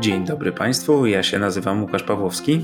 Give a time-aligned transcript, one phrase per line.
[0.00, 2.60] Dzień dobry Państwu, ja się nazywam Łukasz Pawłowski.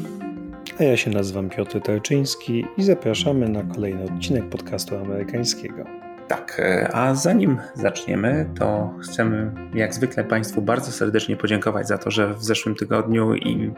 [0.81, 5.85] A ja się nazywam Piotr Tarczyński i zapraszamy na kolejny odcinek podcastu amerykańskiego.
[6.29, 12.11] Tak, e, a zanim zaczniemy, to chcemy jak zwykle Państwu bardzo serdecznie podziękować za to,
[12.11, 13.71] że w zeszłym tygodniu i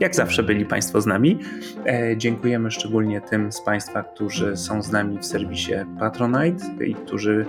[0.00, 1.38] jak zawsze byli Państwo z nami.
[1.86, 7.46] E, dziękujemy szczególnie tym z Państwa, którzy są z nami w serwisie Patronite i którzy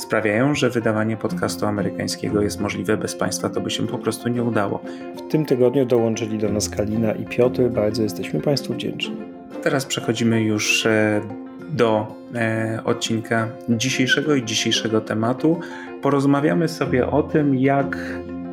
[0.00, 2.96] sprawiają, że wydawanie podcastu amerykańskiego jest możliwe.
[2.96, 4.82] Bez Państwa to by się po prostu nie udało.
[5.16, 7.62] W tym tygodniu dołączyli do nas Kalina i Piotr.
[7.62, 9.16] Bardzo jesteśmy Państwu wdzięczni.
[9.62, 11.20] Teraz przechodzimy już e,
[11.70, 15.60] do e, odcinka dzisiejszego i dzisiejszego tematu.
[16.02, 17.96] Porozmawiamy sobie o tym, jak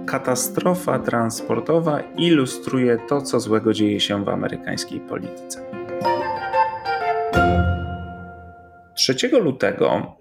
[0.05, 5.61] katastrofa transportowa ilustruje to, co złego dzieje się w amerykańskiej polityce.
[8.95, 10.17] 3 lutego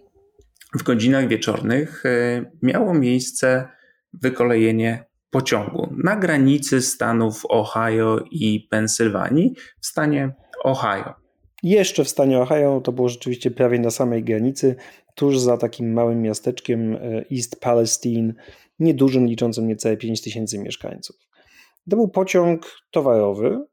[0.78, 3.68] w godzinach wieczornych e, miało miejsce
[4.12, 11.14] wykolejenie pociągu na granicy stanów Ohio i Pensylwanii w stanie Ohio.
[11.62, 14.76] Jeszcze w stanie Ohio to było rzeczywiście prawie na samej granicy,
[15.14, 18.32] tuż za takim małym miasteczkiem e, East Palestine,
[18.78, 21.16] niedużym, liczącym niecałe 5 tysięcy mieszkańców.
[21.90, 23.64] To był pociąg towarowy,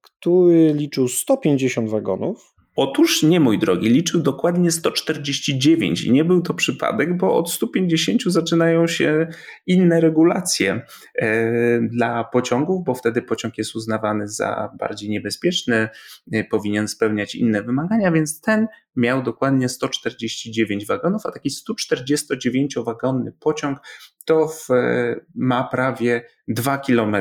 [0.00, 2.49] który liczył 150 wagonów,
[2.82, 8.22] Otóż nie, mój drogi, liczył dokładnie 149 i nie był to przypadek, bo od 150
[8.26, 9.26] zaczynają się
[9.66, 10.82] inne regulacje
[11.14, 15.88] e, dla pociągów, bo wtedy pociąg jest uznawany za bardziej niebezpieczny,
[16.32, 23.78] e, powinien spełniać inne wymagania, więc ten miał dokładnie 149 wagonów, a taki 149-wagonny pociąg
[24.24, 27.16] to w, e, ma prawie 2 km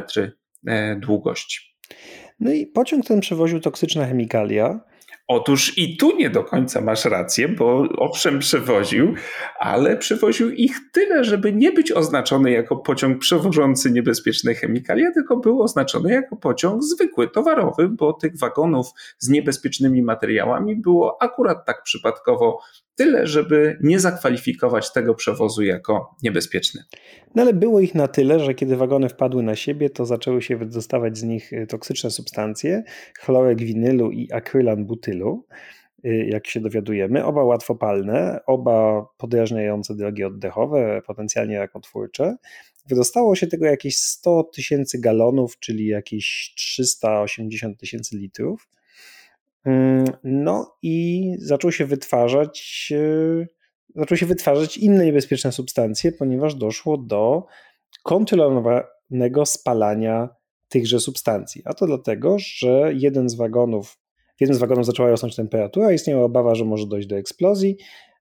[0.97, 1.75] długości.
[2.39, 4.88] No i pociąg ten przewoził toksyczne chemikalia,
[5.31, 9.13] Otóż i tu nie do końca masz rację, bo owszem przewoził,
[9.59, 15.61] ale przewoził ich tyle, żeby nie być oznaczony jako pociąg przewożący niebezpieczne chemikalia, tylko był
[15.61, 22.59] oznaczony jako pociąg zwykły, towarowy, bo tych wagonów z niebezpiecznymi materiałami było akurat tak przypadkowo
[22.95, 26.83] tyle, żeby nie zakwalifikować tego przewozu jako niebezpieczny.
[27.35, 30.57] No ale było ich na tyle, że kiedy wagony wpadły na siebie, to zaczęły się
[30.57, 32.83] wydostawać z nich toksyczne substancje,
[33.19, 35.18] chlorek winylu i akrylan butylu,
[36.05, 37.25] y, jak się dowiadujemy.
[37.25, 42.35] Oba łatwopalne, oba podrażniające drogi oddechowe, potencjalnie rakotwórcze.
[42.87, 48.69] Wydostało się tego jakieś 100 tysięcy galonów, czyli jakieś 380 tysięcy litrów.
[49.65, 53.45] Mm, no i zaczął się wytwarzać, e,
[53.95, 57.45] zaczął się wytwarzać inne niebezpieczne substancje, ponieważ doszło do
[58.03, 60.29] kontrolowanego spalania
[60.69, 61.61] tychże substancji.
[61.65, 63.97] A to dlatego, że jeden z wagonów,
[64.39, 67.77] w jednym z wagonów zaczęła rosnąć temperatura, istniała obawa, że może dojść do eksplozji.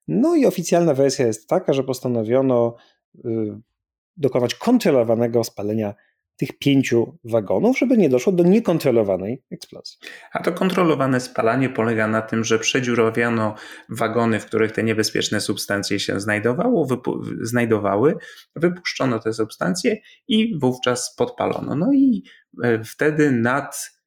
[0.08, 2.74] No i oficjalna wersja jest taka, że postanowiono
[3.24, 3.60] y,
[4.16, 5.94] dokonać kontrolowanego spalenia
[6.36, 9.98] tych pięciu wagonów, żeby nie doszło do niekontrolowanej eksplozji.
[10.32, 13.54] A to kontrolowane spalanie polega na tym, że przedziurowiano
[13.88, 18.16] wagony, w których te niebezpieczne substancje się znajdowało, wypu znajdowały,
[18.56, 19.96] wypuszczono te substancje
[20.28, 21.74] i wówczas podpalono.
[21.74, 22.22] No i
[22.64, 23.97] e, wtedy nad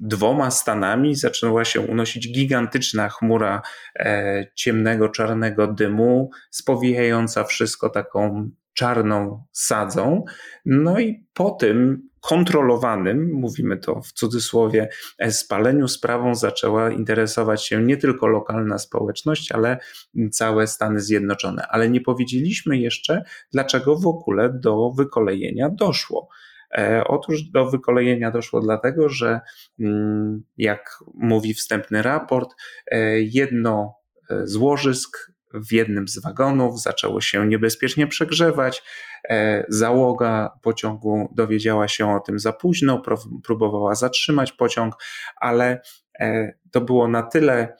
[0.00, 3.62] dwoma stanami zaczęła się unosić gigantyczna chmura
[3.96, 10.24] e, ciemnego, czarnego dymu, spowijająca wszystko taką czarną sadzą.
[10.64, 14.88] No i po tym kontrolowanym, mówimy to w cudzysłowie,
[15.30, 19.78] spaleniu sprawą zaczęła interesować się nie tylko lokalna społeczność, ale
[20.32, 21.66] całe Stany Zjednoczone.
[21.66, 23.22] Ale nie powiedzieliśmy jeszcze,
[23.52, 26.28] dlaczego w ogóle do wykolejenia doszło.
[26.74, 29.40] E, otóż do wykolejenia doszło dlatego, że
[29.80, 32.54] mm, jak mówi wstępny raport,
[32.86, 33.94] e, jedno
[34.30, 38.82] e, złożysk w jednym z wagonów zaczęło się niebezpiecznie przegrzewać.
[39.68, 43.02] Załoga pociągu dowiedziała się o tym za późno,
[43.44, 44.94] próbowała zatrzymać pociąg,
[45.36, 45.80] ale
[46.72, 47.76] to było na tyle,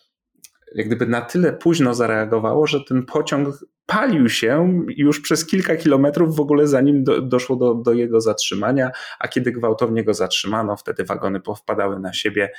[0.75, 3.49] jak gdyby na tyle późno zareagowało, że ten pociąg
[3.87, 8.91] palił się już przez kilka kilometrów w ogóle zanim do, doszło do, do jego zatrzymania,
[9.19, 12.51] a kiedy gwałtownie go zatrzymano, wtedy wagony powpadały na siebie.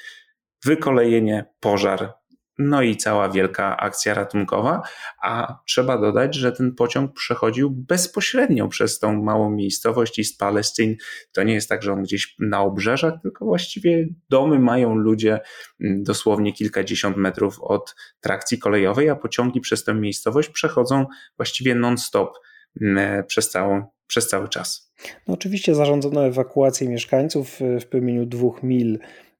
[0.65, 2.13] Wykolejenie, pożar,
[2.59, 4.81] no i cała wielka akcja ratunkowa,
[5.21, 10.95] a trzeba dodać, że ten pociąg przechodził bezpośrednio przez tą małą miejscowość East Palestine.
[11.31, 15.39] To nie jest tak, że on gdzieś na obrzeżach, tylko właściwie domy mają ludzie
[15.81, 21.05] mm, dosłownie kilkadziesiąt metrów od trakcji kolejowej, a pociągi przez tę miejscowość przechodzą
[21.37, 22.37] właściwie non-stop
[22.81, 24.93] mm, przez, całą, przez cały czas.
[25.27, 28.99] No oczywiście zarządzono ewakuację mieszkańców w promieniu dwóch mil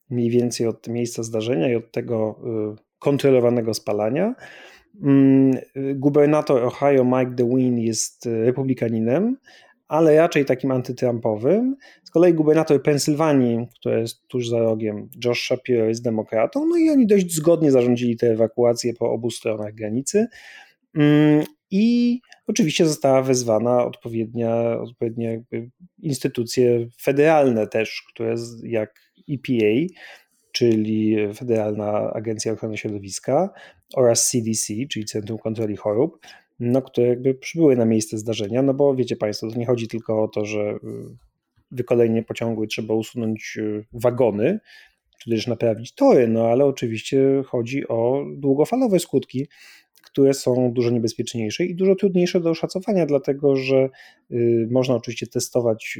[0.10, 2.40] mniej więcej od miejsca zdarzenia i od tego
[2.76, 4.36] y, kontrolowanego spalania.
[5.04, 9.38] Mm, gubernator Ohio Mike DeWine jest republikaninem,
[9.88, 11.76] ale raczej takim antytrumpowym.
[12.04, 16.90] Z kolei gubernator Pensylwanii, który jest tuż za rogiem, Josh Shapiro jest demokratą, no i
[16.90, 20.28] oni dość zgodnie zarządzili tę ewakuację po obu stronach granicy.
[20.96, 25.44] Mm, I oczywiście została wezwana odpowiednia, odpowiednie
[26.02, 29.00] instytucje federalne też, które jak
[29.30, 29.94] EPA,
[30.52, 33.50] czyli Federalna Agencja Ochrony Środowiska
[33.96, 36.20] oraz CDC, czyli Centrum Kontroli Chorób,
[36.60, 40.24] no, które jakby przybyły na miejsce zdarzenia, no bo wiecie Państwo, to nie chodzi tylko
[40.24, 40.78] o to, że y,
[41.72, 44.60] wykolejnie pociągu i trzeba usunąć y, wagony,
[45.20, 49.48] czy też naprawić tory, no ale oczywiście chodzi o długofalowe skutki,
[50.04, 53.90] które są dużo niebezpieczniejsze i dużo trudniejsze do oszacowania, dlatego że
[54.32, 56.00] y, można oczywiście testować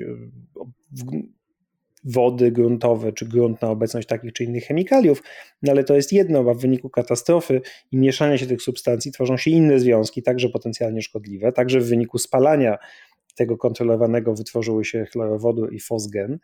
[2.04, 5.24] wody gruntowe, czy grunt na obecność takich czy innych chemikaliów,
[5.62, 7.62] no ale to jest jedno, a w wyniku katastrofy
[7.92, 12.18] i mieszania się tych substancji tworzą się inne związki, także potencjalnie szkodliwe, także w wyniku
[12.18, 12.78] spalania
[13.36, 16.40] tego kontrolowanego wytworzyły się chlorowodór i fosgen,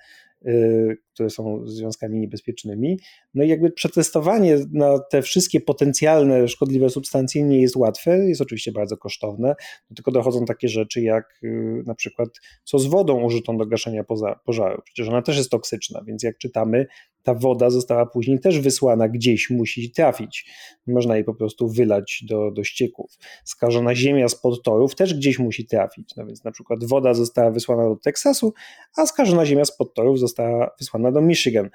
[1.13, 2.99] które są związkami niebezpiecznymi.
[3.33, 8.71] No i jakby przetestowanie na te wszystkie potencjalne szkodliwe substancje nie jest łatwe, jest oczywiście
[8.71, 9.55] bardzo kosztowne,
[9.89, 12.29] do tego dochodzą takie rzeczy jak y, na przykład
[12.63, 14.03] co z wodą użytą do gaszenia
[14.45, 14.81] pożaru.
[14.85, 16.85] Przecież ona też jest toksyczna, więc jak czytamy,
[17.25, 20.51] ta woda została później też wysłana gdzieś, musi trafić.
[20.87, 23.17] Można jej po prostu wylać do, do ścieków.
[23.43, 26.15] Skażona ziemia spod torów też gdzieś musi trafić.
[26.15, 28.53] No więc na przykład woda została wysłana do Teksasu,
[28.97, 30.34] a skażona ziemia spod torów została
[30.79, 31.69] wysłana do Michigan.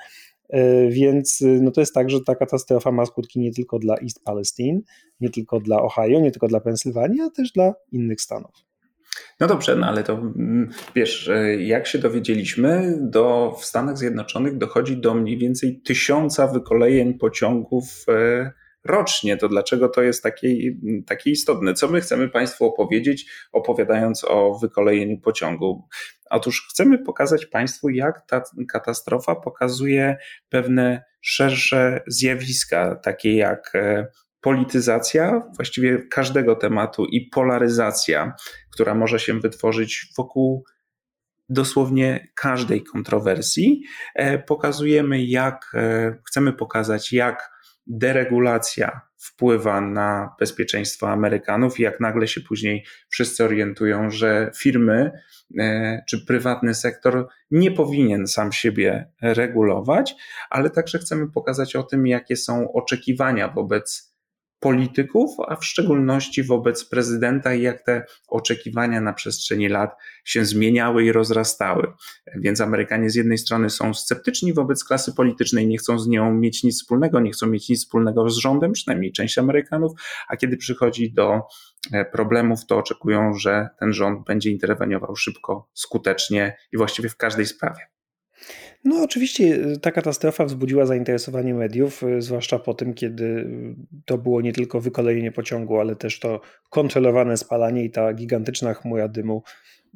[0.51, 3.95] E, więc y, no to jest tak, że ta katastrofa ma skutki nie tylko dla
[3.97, 4.81] East Palestine,
[5.21, 8.53] nie tylko dla Ohio, nie tylko dla Pensylwanii, ale też dla innych stanów.
[9.41, 14.97] No dobrze, no ale to mm, wiesz, jak się dowiedzieliśmy, do, w Stanach Zjednoczonych dochodzi
[14.97, 18.51] do mniej więcej tysiąca wykolejeń pociągów e,
[18.85, 19.37] rocznie.
[19.37, 20.49] To dlaczego to jest takie,
[21.07, 21.75] takie istotne?
[21.75, 25.89] Co my chcemy Państwu opowiedzieć, opowiadając o wykolejeniu pociągu?
[26.31, 30.17] Otóż chcemy pokazać Państwu, jak ta katastrofa pokazuje
[30.49, 34.07] pewne szersze zjawiska, takie jak e,
[34.41, 38.35] polityzacja właściwie każdego tematu i polaryzacja,
[38.73, 40.65] która może się wytworzyć wokół
[41.49, 43.83] dosłownie każdej kontrowersji.
[44.15, 47.51] E, pokazujemy, jak e, chcemy pokazać, jak
[47.87, 55.11] deregulacja wpływa na bezpieczeństwo Amerykanów i jak nagle się później wszyscy orientują, że firmy
[55.59, 60.15] e, czy prywatny sektor nie powinien sam siebie regulować,
[60.51, 64.10] ale także chcemy pokazać o tym, jakie są oczekiwania wobec
[64.61, 71.05] polityków, a w szczególności wobec prezydenta i jak te oczekiwania na przestrzeni lat się zmieniały
[71.05, 71.93] i rozrastały.
[72.37, 76.63] Więc Amerykanie z jednej strony są sceptyczni wobec klasy politycznej, nie chcą z nią mieć
[76.65, 79.93] nic wspólnego, nie chcą mieć nic wspólnego z rządem, przynajmniej część Amerykanów,
[80.29, 81.41] a kiedy przychodzi do
[81.93, 87.47] e, problemów, to oczekują, że ten rząd będzie interweniował szybko, skutecznie i właściwie w każdej
[87.47, 88.00] sprawie.
[88.85, 93.75] No, oczywiście y, ta katastrofa wzbudziła zainteresowanie mediów, y, zwłaszcza po tym, kiedy y,
[94.05, 96.41] to było nie tylko wykolejenie pociągu, ale też to
[96.71, 99.43] kontrolowane spalanie i ta gigantyczna chmura dymu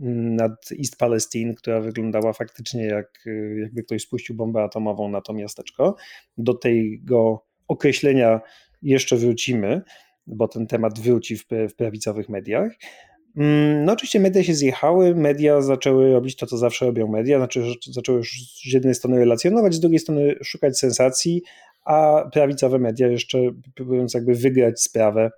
[0.00, 3.24] mm, nad East Palestine, która wyglądała faktycznie jak
[3.60, 5.96] jakby ktoś spuścił bombę atomową na to miasteczko.
[6.38, 8.40] Do tego określenia
[8.82, 9.82] jeszcze wrócimy,
[10.26, 12.72] bo ten temat wróci w, w prawicowych mediach.
[13.36, 17.62] Mm, no oczywiście media się zjechały, media zaczęły robić to, co zawsze robią media, znaczy
[17.90, 18.32] zaczęły już
[18.68, 21.42] z jednej strony relacjonować, z drugiej strony szukać sensacji,
[21.84, 23.38] a prawicowe media jeszcze
[23.74, 25.30] próbując jakby wygrać sprawę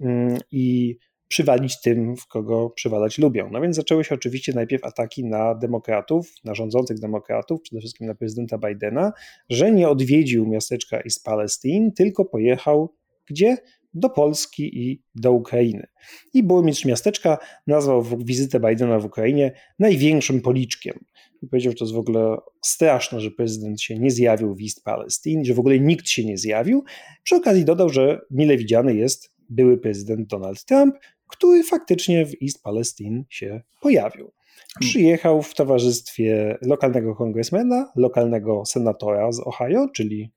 [0.00, 0.96] mm, i
[1.28, 3.48] przywalić tym, w kogo przywalać lubią.
[3.52, 8.14] No więc zaczęły się oczywiście najpierw ataki na demokratów, na rządzących demokratów, przede wszystkim na
[8.14, 9.12] prezydenta Bidena,
[9.50, 12.94] że nie odwiedził miasteczka East Palestine, tylko pojechał
[13.26, 13.56] gdzie?
[13.96, 15.86] Do Polski i do Ukrainy.
[16.34, 21.04] I burmistrz miasteczka nazwał wizytę Bidena w Ukrainie największym policzkiem.
[21.42, 24.84] I powiedział, że to jest w ogóle straszne, że prezydent się nie zjawił w East
[24.84, 26.84] Palestine, że w ogóle nikt się nie zjawił.
[27.22, 30.94] Przy okazji dodał, że mile widziany jest były prezydent Donald Trump,
[31.26, 34.32] który faktycznie w East Palestine się pojawił.
[34.80, 40.30] Przyjechał w towarzystwie lokalnego kongresmena, lokalnego senatora z Ohio, czyli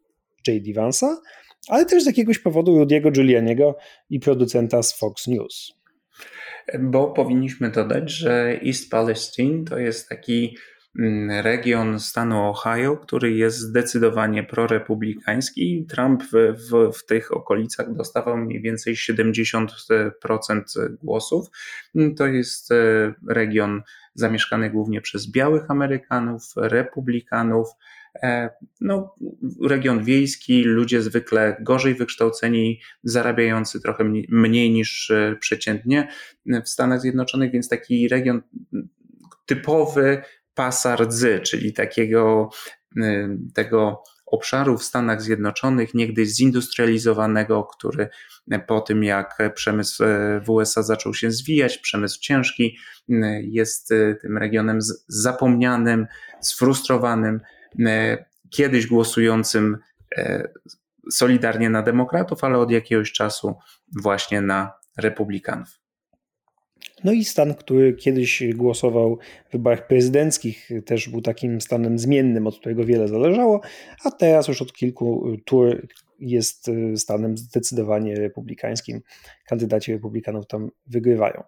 [0.48, 0.74] J.D.
[0.74, 1.18] Vansa,
[1.68, 3.78] ale też z jakiegoś powodu Rudiego Giulianiego
[4.10, 5.80] i producenta z Fox News.
[6.80, 10.58] Bo powinniśmy dodać, że East Palestine to jest taki
[11.00, 15.86] mm, region stanu Ohio, który jest zdecydowanie prorepublikański.
[15.89, 19.70] Trump w, w, w, tych okolicach dostawał mniej więcej 70%
[21.04, 21.48] głosów.
[22.18, 22.75] To jest e,
[23.30, 23.82] region
[24.13, 27.68] zamieszkany głównie przez białych Amerykanów, republikanów.
[28.16, 28.50] E,
[28.82, 29.16] no,
[29.63, 36.08] region wiejski, ludzie zwykle gorzej wykształceni, zarabiający trochę mniej niż e, przeciętnie
[36.66, 38.42] w Stanach Zjednoczonych, więc taki region
[39.46, 40.22] typowy
[40.54, 42.50] pasa rdzy, czyli takiego
[43.54, 48.10] tego obszaru w Stanach Zjednoczonych, niegdyś zindustrializowanego, który
[48.68, 50.04] po tym jak przemysł
[50.46, 52.78] w USA zaczął się zwijać, przemysł ciężki,
[53.42, 56.08] jest tym regionem zapomnianym,
[56.42, 57.42] sfrustrowanym,
[58.49, 59.77] kiedyś głosującym
[61.11, 63.55] solidarnie na demokratów, ale od jakiegoś czasu
[64.01, 65.79] właśnie na republikanów.
[67.03, 72.59] No i stan, który kiedyś głosował w wyborach prezydenckich, też był takim stanem zmiennym, od
[72.59, 73.61] którego wiele zależało,
[74.03, 75.88] a teraz już od kilku tur
[76.19, 79.01] jest stanem zdecydowanie republikańskim.
[79.47, 81.43] Kandydaci republikanów tam wygrywają.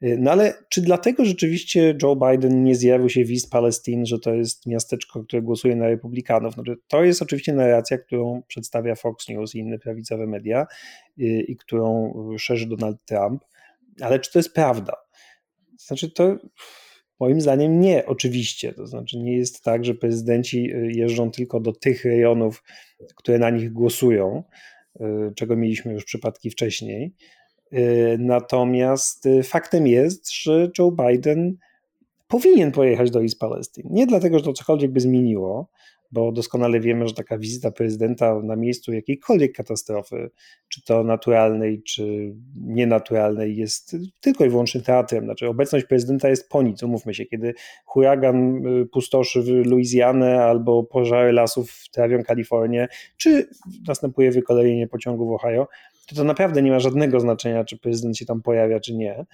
[0.00, 4.34] No ale czy dlatego rzeczywiście Joe Biden nie zjawił się w East Palestine, że to
[4.34, 6.54] jest miasteczko, które głosuje na republikanów?
[6.54, 10.66] Znaczy, to jest oczywiście narracja, którą przedstawia Fox News i inne prawicowe media
[11.18, 13.44] i którą szerzy Donald Trump
[14.00, 14.92] ale czy to jest prawda?
[15.78, 16.36] Znaczy, to
[17.20, 18.72] moim zdaniem nie, oczywiście.
[18.72, 22.62] To znaczy, nie jest tak, że prezydenci y, jeżdżą tylko do tych rejonów,
[23.14, 24.44] które na nich głosują,
[25.00, 25.04] y,
[25.34, 27.14] czego mieliśmy już przypadki wcześniej.
[27.72, 31.56] Y, natomiast faktem jest, że Joe Biden
[32.28, 33.90] powinien pojechać do East Palestine.
[33.92, 35.68] Nie dlatego, że to cokolwiek by zmieniło,
[36.12, 40.30] bo doskonale wiemy, że taka wizyta prezydenta na miejscu jakiejkolwiek katastrofy,
[40.68, 45.24] czy to naturalnej, czy nienaturalnej, jest tylko i wyłącznie teatrem.
[45.24, 50.84] Znaczy, obecność prezydenta jest po nic, umówmy się, kiedy huragan y, pustoszy w Luizjanę albo
[50.84, 53.48] pożary lasów trawią Kalifornię, czy
[53.88, 55.68] następuje wykolejenie pociągu w Ohio,
[56.06, 59.26] to to naprawdę nie ma żadnego znaczenia, czy prezydent się tam pojawia, czy nie.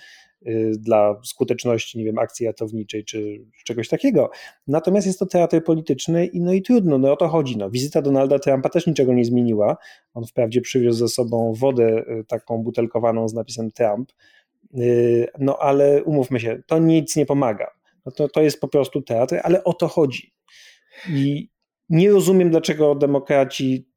[0.47, 4.31] Y, dla skuteczności, nie wiem, akcji ratowniczej czy czegoś takiego.
[4.67, 7.57] Natomiast jest to teatr polityczny i no i trudno, no o to chodzi.
[7.57, 7.71] No.
[7.71, 9.77] Wizyta Donalda Trumpa też niczego nie zmieniła.
[10.15, 14.13] On wprawdzie przywiózł ze sobą wodę y, taką butelkowaną z napisem Trump,
[14.79, 17.71] y, no ale umówmy się, to nic nie pomaga.
[18.07, 20.33] No to, to jest po prostu teatr, ale o to chodzi.
[21.09, 21.49] I
[21.89, 23.89] nie rozumiem, dlaczego demokraci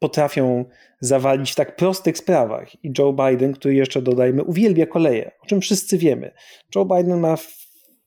[0.00, 0.64] potrafią
[1.00, 2.84] zawalić w tak prostych sprawach.
[2.84, 6.32] I Joe Biden, który jeszcze dodajmy, uwielbia koleje, o czym wszyscy wiemy.
[6.74, 7.36] Joe Biden ma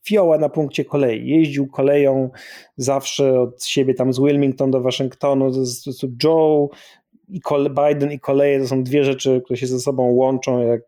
[0.04, 1.28] fioła na punkcie kolei.
[1.28, 2.30] Jeździł koleją
[2.76, 5.50] zawsze od siebie tam z Wilmington do Waszyngtonu.
[6.24, 6.68] Joe
[7.28, 7.40] i
[7.86, 10.80] Biden i koleje to są dwie rzeczy, które się ze sobą łączą jak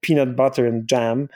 [0.00, 1.28] peanut butter and jam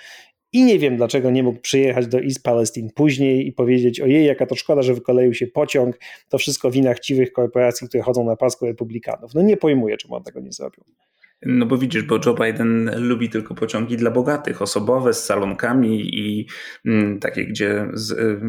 [0.53, 4.47] i nie wiem, dlaczego nie mógł przyjechać do East Palestine później i powiedzieć: Ojej, jaka
[4.47, 5.99] to szkoda, że wykoleił się pociąg.
[6.29, 9.35] To wszystko wina chciwych korporacji, które chodzą na pasku republikanów.
[9.35, 10.85] No nie pojmuję, czemu on tego nie zrobił.
[11.47, 16.47] No bo widzisz, bo Joe Biden lubi tylko pociągi dla bogatych, osobowe, z salonkami i
[16.87, 18.41] mm, takie, gdzie z,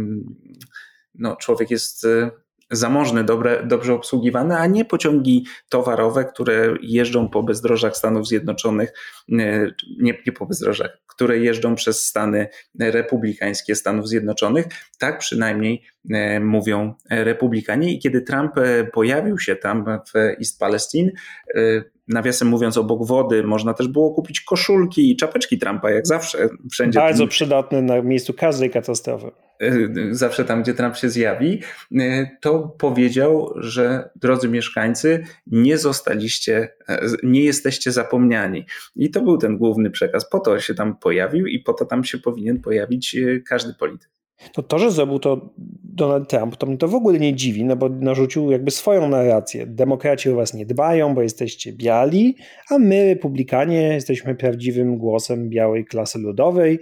[1.15, 2.29] no, człowiek jest y,
[2.75, 8.93] zamożny, dobre, dobrze obsługiwane, a nie pociągi towarowe, które jeżdżą po bezdrożach Stanów Zjednoczonych,
[9.27, 12.47] nie, nie po bezdrożach, które jeżdżą przez Stany
[12.79, 14.65] republikańskie Stanów Zjednoczonych.
[14.99, 17.93] Tak przynajmniej e, mówią republikanie.
[17.93, 21.11] I kiedy Trump e, pojawił się tam w East Palestine,
[21.55, 26.49] e, nawiasem mówiąc, obok wody można też było kupić koszulki i czapeczki Trumpa, jak zawsze.
[26.71, 29.31] Wszędzie Bardzo tam, przydatne na miejscu każdej katastrofy.
[30.11, 31.61] Zawsze tam, gdzie Trump się zjawi,
[32.41, 36.69] to powiedział, że drodzy mieszkańcy, nie zostaliście,
[37.23, 38.65] nie jesteście zapomniani.
[38.95, 40.29] I to był ten główny przekaz.
[40.29, 43.15] Po to się tam pojawił i po to tam się powinien pojawić
[43.47, 44.09] każdy polityk.
[44.57, 45.49] No to, że zrobił to
[45.83, 49.65] Donald Trump, to mnie to w ogóle nie dziwi, no bo narzucił jakby swoją narrację.
[49.65, 52.35] Demokraci o was nie dbają, bo jesteście biali,
[52.69, 56.79] a my, republikanie, jesteśmy prawdziwym głosem białej klasy ludowej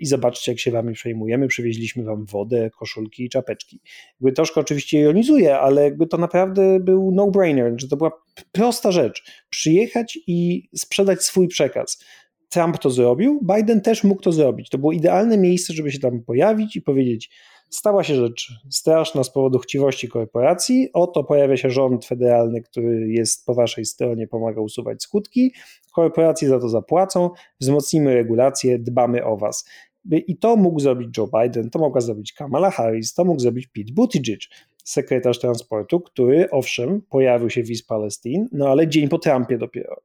[0.00, 3.80] i zobaczcie, jak się wami przejmujemy, przywieźliśmy wam wodę, koszulki i czapeczki.
[4.20, 8.10] Jakby troszkę oczywiście ironizuję, ale jakby to naprawdę był no-brainer, że to była
[8.52, 9.44] prosta rzecz.
[9.50, 12.04] Przyjechać i sprzedać swój przekaz
[12.52, 14.68] Trump to zrobił, Biden też mógł to zrobić.
[14.68, 17.30] To było idealne miejsce, żeby się tam pojawić i powiedzieć:
[17.70, 20.88] Stała się rzecz straszna z powodu chciwości korporacji.
[20.92, 25.52] Oto pojawia się rząd federalny, który jest po waszej stronie, pomaga usuwać skutki.
[25.94, 27.30] Korporacje za to zapłacą,
[27.60, 29.64] wzmocnimy regulacje, dbamy o was.
[30.10, 33.92] I to mógł zrobić Joe Biden, to mogła zrobić Kamala Harris, to mógł zrobić Pete
[33.92, 34.40] Buttigieg
[34.84, 39.96] sekretarz transportu, który owszem pojawił się w East Palestine, no ale dzień po Trumpie dopiero.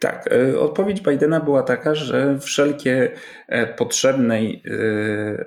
[0.00, 3.12] Tak, e, odpowiedź Bidena była taka, że wszelkie
[3.48, 4.50] e, potrzebne e,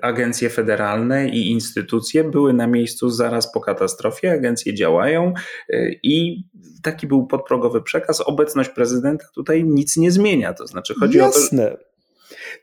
[0.02, 5.34] agencje federalne i instytucje były na miejscu zaraz po katastrofie, agencje działają
[6.04, 6.44] i
[6.84, 8.22] taki był podprogowy przekaz.
[8.22, 11.68] Obecność prezydenta tutaj nic nie zmienia, to znaczy chodzi Jasne.
[11.68, 11.78] o to,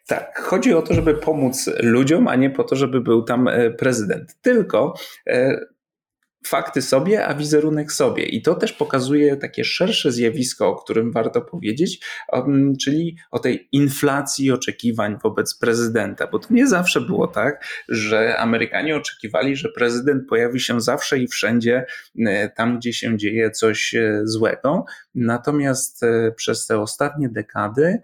[0.07, 3.49] tak, chodzi o to, żeby pomóc ludziom, a nie po to, żeby był tam
[3.79, 4.37] prezydent.
[4.43, 4.95] Tylko
[6.47, 8.25] fakty sobie, a wizerunek sobie.
[8.25, 12.07] I to też pokazuje takie szersze zjawisko, o którym warto powiedzieć,
[12.83, 18.97] czyli o tej inflacji oczekiwań wobec prezydenta, bo to nie zawsze było tak, że Amerykanie
[18.97, 21.87] oczekiwali, że prezydent pojawi się zawsze i wszędzie
[22.27, 24.85] e, tam, gdzie się dzieje coś e, złego.
[25.15, 28.03] Natomiast e, przez te ostatnie dekady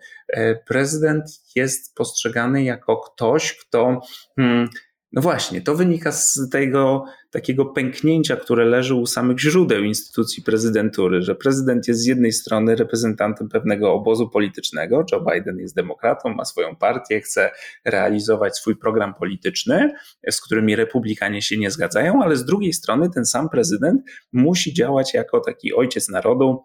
[0.67, 1.25] prezydent
[1.57, 4.01] jest postrzegany jako ktoś, kto
[4.37, 4.69] hmm,
[5.15, 11.23] no właśnie, to wynika z tego takiego pęknięcia, które leży u samych źródeł instytucji prezydentury,
[11.23, 16.45] że prezydent jest z jednej strony reprezentantem pewnego obozu politycznego, Joe Biden jest demokratą, ma
[16.45, 17.51] swoją partię, chce
[17.85, 19.93] realizować swój program polityczny,
[20.31, 24.03] z którymi republikanie się nie zgadzają, ale z drugiej strony ten sam prezydent
[24.33, 26.63] musi działać jako taki ojciec narodu,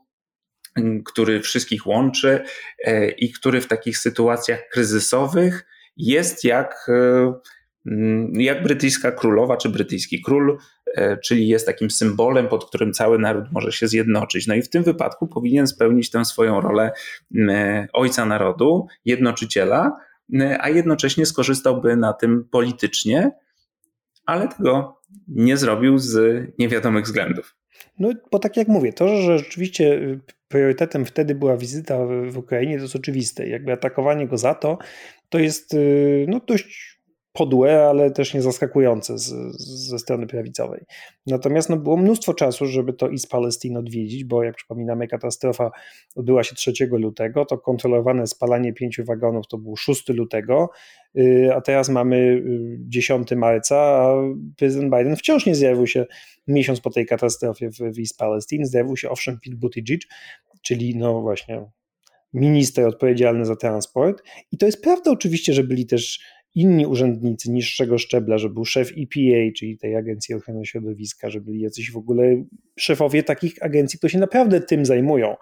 [1.06, 2.44] który wszystkich łączy
[2.84, 5.66] e, i który w takich sytuacjach kryzysowych
[5.98, 7.40] jest jak e, Mm,
[8.34, 10.58] jak brytyjska królowa czy brytyjski król,
[10.96, 14.48] e, czyli jest takim symbolem, pod którym cały naród może się zjednoczyć.
[14.48, 16.92] No i w tym wypadku powinien spełnić tę swoją rolę
[17.36, 19.98] mm, ojca narodu, jednoczyciela,
[20.34, 23.32] mm, a jednocześnie skorzystałby na tym politycznie,
[24.26, 27.56] ale tego nie zrobił z niewiadomych względów.
[28.00, 31.98] No, bo tak jak mówię, to, że rzeczywiście y, priorytetem wtedy była wizyta
[32.30, 33.48] w Ukrainie, to jest oczywiste.
[33.48, 34.78] Jakby atakowanie go za to,
[35.30, 36.99] to jest y, no, dość
[37.34, 39.34] podłe, ale też nie zaskakujące z,
[39.90, 40.84] ze strony prawicowej.
[41.28, 45.72] Natomiast no, było mnóstwo czasu, żeby to East Palestine odwiedzić, bo jak przypominamy, katastrofa
[46.16, 50.70] odbyła się 3 lutego, to kontrolowane spalanie pięciu wagonów to był 6 lutego,
[51.18, 52.44] y, a teraz mamy
[52.80, 54.16] 10 y, marca, a
[54.58, 56.06] prezydent Biden wciąż nie zjawił się
[56.48, 58.66] miesiąc po tej katastrofie w, w East Palestine.
[58.66, 60.02] Zjawił się owszem Pete Buttigieg,
[60.62, 61.66] czyli no właśnie
[62.34, 64.24] minister odpowiedzialny za transport.
[64.52, 66.20] I to jest prawda oczywiście, że byli też
[66.56, 71.62] inni urzędnicy niższego szczebla, że był szef EPA, czyli tej Agencji Ochrony Środowiska, że byli
[71.62, 72.44] jacyś w ogóle
[72.80, 75.36] szefowie takich agencji, które się naprawdę tym zajmują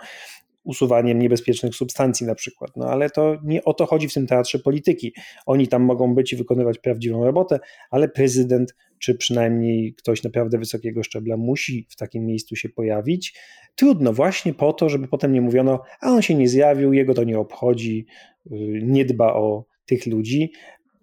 [0.67, 2.71] usuwaniem niebezpiecznych substancji na przykład.
[2.75, 5.13] No ale to nie o to chodzi w tym teatrze polityki.
[5.45, 7.59] Oni tam mogą być i wykonywać prawdziwą robotę,
[7.91, 13.39] ale prezydent, czy przynajmniej ktoś naprawdę wysokiego szczebla musi w takim miejscu się pojawić.
[13.75, 17.23] Trudno właśnie po to, żeby potem nie mówiono, a on się nie zjawił, jego to
[17.23, 18.05] nie obchodzi,
[18.51, 20.51] y, nie dba o tych ludzi,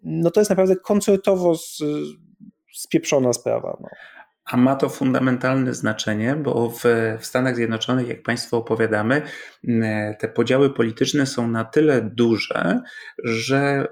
[0.04, 1.54] no to jest naprawdę koncertowo
[2.74, 3.76] spieprzona sprawa.
[3.80, 3.88] No.
[4.44, 6.82] A ma to fundamentalne znaczenie, bo w,
[7.20, 9.22] w, Stanach Zjednoczonych, jak Państwu opowiadamy,
[10.18, 12.82] te podziały polityczne są na tyle duże,
[13.24, 13.88] że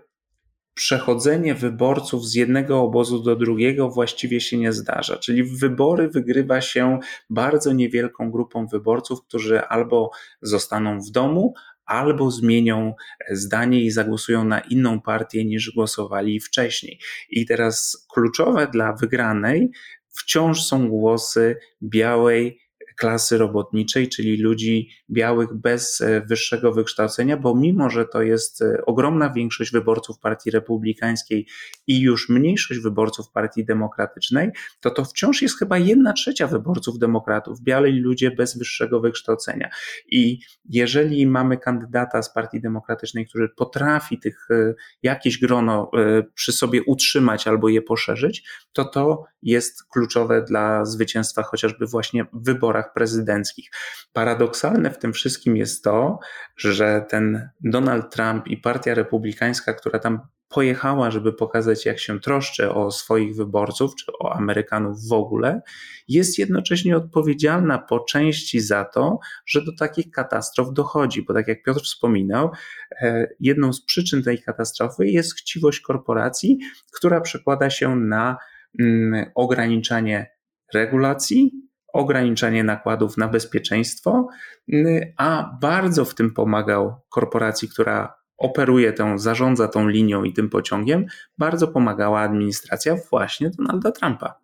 [0.74, 5.16] przechodzenie wyborców z jednego obozu do drugiego właściwie się nie zdarza.
[5.16, 6.98] Czyli wybory wygrywa się
[7.30, 10.10] bardzo niewielką grupą wyborców, którzy albo
[10.42, 11.54] zostaną w domu,
[11.86, 12.94] albo zmienią
[13.30, 16.98] zdanie i zagłosują na inną partię niż głosowali wcześniej.
[17.30, 19.70] I teraz kluczowe dla wygranej
[20.08, 22.60] wciąż są głosy białej
[22.96, 28.82] klasy robotniczej, czyli ludzi białych bez e, wyższego wykształcenia, bo mimo, że to jest e,
[28.86, 31.46] ogromna większość wyborców Partii Republikańskiej
[31.86, 34.50] i już mniejszość wyborców Partii Demokratycznej,
[34.80, 39.70] to to wciąż jest chyba jedna trzecia wyborców demokratów, biali ludzie bez wyższego wykształcenia.
[40.10, 45.90] I jeżeli mamy kandydata z Partii Demokratycznej, który potrafi tych e, jakieś grono
[46.34, 52.44] przy sobie utrzymać albo je poszerzyć, to to jest kluczowe dla zwycięstwa chociażby właśnie w
[52.44, 53.70] wyborach prezydenckich.
[54.12, 56.18] Paradoksalne w tym wszystkim jest to,
[56.56, 60.20] że ten Donald Trump i Partia Republikańska, która tam
[60.52, 65.62] pojechała, żeby pokazać, jak się troszczy o swoich wyborców, czy o Amerykanów w ogóle,
[66.08, 71.22] jest jednocześnie odpowiedzialna po części za to, że do takich katastrof dochodzi.
[71.22, 72.50] Bo tak jak Piotr wspominał,
[73.00, 76.58] e, jedną z przyczyn tej katastrofy jest chciwość korporacji,
[76.92, 78.36] która przekłada się na
[78.80, 80.30] mm, ograniczanie
[80.74, 81.52] regulacji,
[81.92, 84.28] ograniczanie nakładów na bezpieczeństwo,
[84.72, 90.50] y, a bardzo w tym pomagał korporacji, która operuje tą, zarządza tą linią i tym
[90.50, 91.06] pociągiem,
[91.38, 94.42] bardzo pomagała administracja właśnie Donalda Trumpa.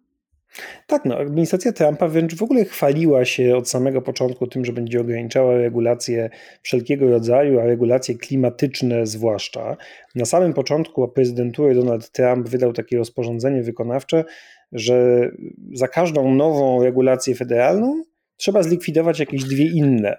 [0.86, 5.00] Tak, no, administracja Trumpa wręcz w ogóle chwaliła się od samego początku tym, że będzie
[5.00, 6.30] ograniczała regulacje
[6.62, 9.76] wszelkiego rodzaju, a regulacje klimatyczne zwłaszcza.
[10.14, 14.24] Na samym początku prezydentury Donald Trump wydał takie rozporządzenie wykonawcze,
[14.72, 15.28] że
[15.74, 18.02] za każdą nową regulację federalną
[18.38, 20.16] trzeba zlikwidować jakieś dwie inne.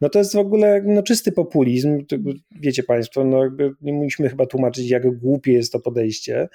[0.00, 1.98] No to jest w ogóle no, czysty populizm.
[2.60, 3.42] Wiecie Państwo, no,
[3.80, 6.48] nie musimy chyba tłumaczyć, jak głupie jest to podejście.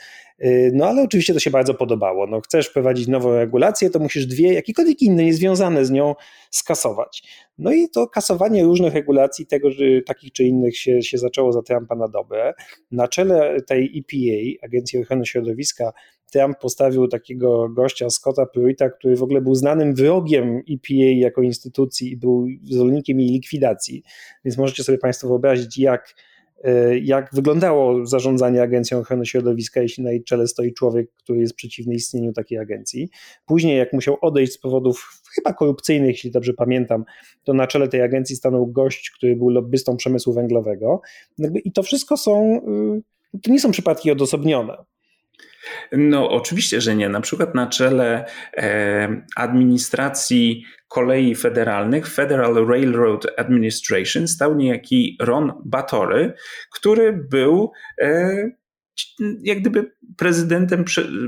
[0.43, 2.27] Y, no ale oczywiście to się bardzo podobało.
[2.27, 6.15] No, chcesz wprowadzić nową regulację, to musisz dwie, jakiekolwiek inne, niezwiązane z nią,
[6.51, 7.23] skasować.
[7.57, 11.61] No i to kasowanie różnych regulacji, tego, że takich czy innych się, się zaczęło za
[11.61, 12.53] Trumpa na dobę.
[12.91, 15.93] Na czele tej EPA, Agencji Ochrony Środowiska,
[16.31, 22.11] Trump postawił takiego gościa Scotta Pruita, który w ogóle był znanym wrogiem EPA jako instytucji
[22.11, 24.03] i był zwolennikiem jej likwidacji.
[24.45, 26.15] Więc możecie sobie Państwo wyobrazić, jak
[26.63, 31.55] E, jak wyglądało zarządzanie Agencją Ochrony Środowiska, jeśli na jej czele stoi człowiek, który jest
[31.55, 33.09] przeciwny istnieniu takiej agencji.
[33.45, 37.05] Później, jak musiał odejść z powodów chyba korupcyjnych, jeśli dobrze pamiętam,
[37.43, 41.01] to na czele tej agencji stanął gość, który był lobbystą przemysłu węglowego.
[41.65, 42.61] I to wszystko są,
[43.35, 44.77] y, to nie są przypadki odosobnione.
[45.91, 47.09] No, oczywiście, że nie.
[47.09, 48.25] Na przykład na czele
[48.57, 56.33] e, administracji kolei federalnych, Federal Railroad Administration, stał niejaki Ron Batory,
[56.71, 58.49] który był e,
[59.43, 60.85] jak gdyby prezydentem,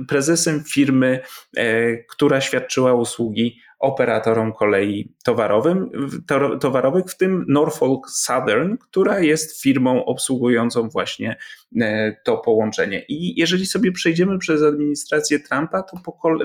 [0.08, 1.20] prezesem firmy,
[1.58, 5.90] e, która świadczyła usługi operatorom kolei towarowym,
[6.62, 11.38] towarowych, w tym Norfolk Southern, która jest firmą obsługującą właśnie
[11.82, 13.06] e, to połączenie.
[13.10, 15.98] I jeżeli sobie przejdziemy przez administrację Trumpa, to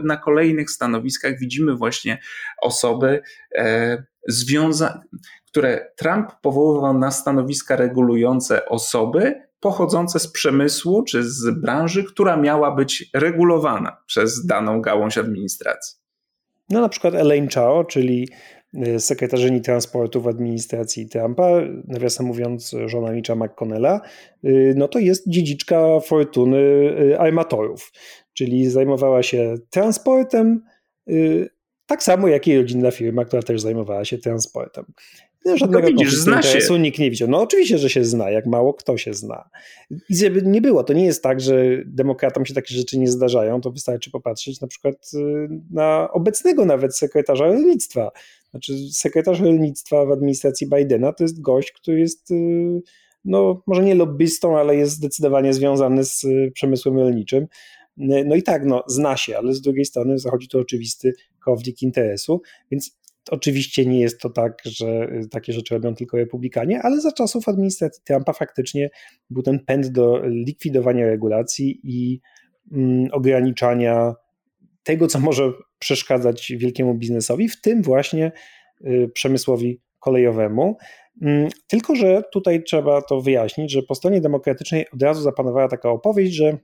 [0.04, 2.18] na kolejnych stanowiskach widzimy właśnie
[2.62, 3.22] osoby
[3.54, 5.00] e, związane,
[5.46, 12.70] które Trump powoływał na stanowiska regulujące osoby, pochodzące z przemysłu czy z branży, która miała
[12.74, 15.98] być regulowana przez daną gałąź administracji.
[16.70, 18.28] No na przykład Elaine Chao, czyli
[18.86, 21.48] y, sekretarzyni transportu w administracji Trumpa,
[21.84, 24.00] nawiasem mówiąc żona Mitcha McConnella,
[24.44, 27.92] y, no to jest dziedziczka fortuny y, armatorów,
[28.32, 30.62] czyli zajmowała się transportem,
[31.86, 34.84] tak samo jak jej rodzinna firma, która też zajmowała się transportem.
[35.44, 36.78] No, żadnego no widzisz, zna się.
[36.78, 37.28] nikt nie widział.
[37.28, 39.50] No oczywiście, że się zna, jak mało kto się zna.
[40.08, 43.60] I żeby nie było, to nie jest tak, że demokratom się takie rzeczy nie zdarzają,
[43.60, 48.10] to wystarczy popatrzeć na przykład y, na obecnego nawet sekretarza rolnictwa.
[48.50, 52.82] Znaczy sekretarz rolnictwa w administracji Bidena to jest gość, który jest y,
[53.24, 57.46] no może nie lobbystą, ale jest zdecydowanie związany z y, przemysłem rolniczym.
[57.96, 61.12] No i tak, no, zna się, ale z drugiej strony zachodzi tu oczywisty
[61.44, 62.98] konflikt interesu, więc
[63.30, 67.48] Oczywiście nie jest to tak, że y, takie rzeczy robią tylko republikanie, ale za czasów
[67.48, 68.90] administracji Trumpa faktycznie
[69.30, 72.20] był ten pęd do likwidowania regulacji i
[72.72, 74.14] mm, ograniczania
[74.82, 78.32] tego, co może przeszkadzać wielkiemu biznesowi, w tym właśnie
[78.80, 80.76] y, przemysłowi kolejowemu.
[81.22, 85.90] Mm, tylko, że tutaj trzeba to wyjaśnić, że po stronie demokratycznej od razu zapanowała taka
[85.90, 86.58] opowieść, że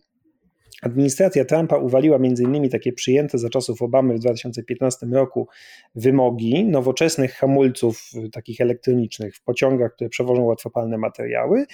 [0.82, 2.70] Administracja Trumpa uwaliła m.in.
[2.70, 5.48] takie przyjęte za czasów Obamy w 2015 roku
[5.94, 11.64] wymogi nowoczesnych hamulców y, takich elektronicznych w pociągach, które przewożą łatwopalne materiały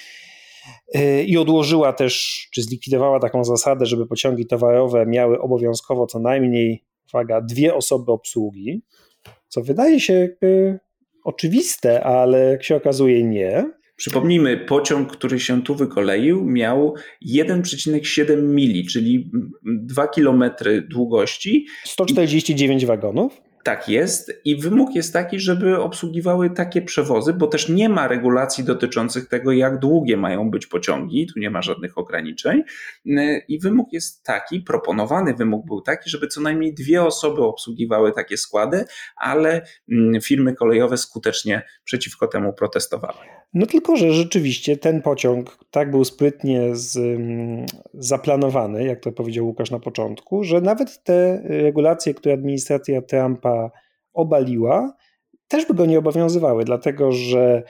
[0.96, 6.84] y, i odłożyła też, czy zlikwidowała taką zasadę, żeby pociągi towarowe miały obowiązkowo co najmniej,
[7.14, 8.82] uwaga, dwie osoby obsługi,
[9.48, 10.28] co wydaje się
[11.24, 13.75] oczywiste, ale jak się okazuje nie.
[13.96, 16.94] Przypomnijmy, pociąg, który się tu wykoleił, miał
[17.26, 19.30] 1,7 mili, czyli
[19.62, 20.44] 2 km
[20.88, 21.66] długości.
[21.84, 23.46] 149 wagonów.
[23.66, 28.64] Tak jest i wymóg jest taki, żeby obsługiwały takie przewozy, bo też nie ma regulacji
[28.64, 32.62] dotyczących tego, jak długie mają być pociągi, tu nie ma żadnych ograniczeń.
[33.48, 38.36] I wymóg jest taki, proponowany wymóg był taki, żeby co najmniej dwie osoby obsługiwały takie
[38.36, 38.84] składy,
[39.16, 43.35] ale mm, firmy kolejowe skutecznie przeciwko temu protestowały.
[43.54, 49.46] No tylko, że rzeczywiście ten pociąg tak był sprytnie z, mm, zaplanowany, jak to powiedział
[49.46, 53.70] Łukasz na początku, że nawet te regulacje, które administracja Trumpa
[54.12, 54.96] obaliła,
[55.48, 57.62] też by go nie obowiązywały, dlatego że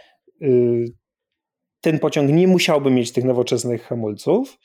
[0.43, 0.85] y,
[1.81, 4.59] ten pociąg nie musiałby mieć tych nowoczesnych hamulców,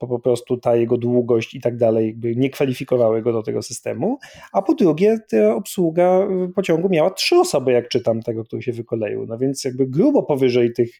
[0.00, 3.62] bo po prostu ta jego długość i tak dalej jakby nie kwalifikowały go do tego
[3.62, 4.18] systemu,
[4.52, 9.26] a po drugie ta obsługa pociągu miała trzy osoby, jak czytam tego, który się wykoleił,
[9.26, 10.90] no więc jakby grubo powyżej tych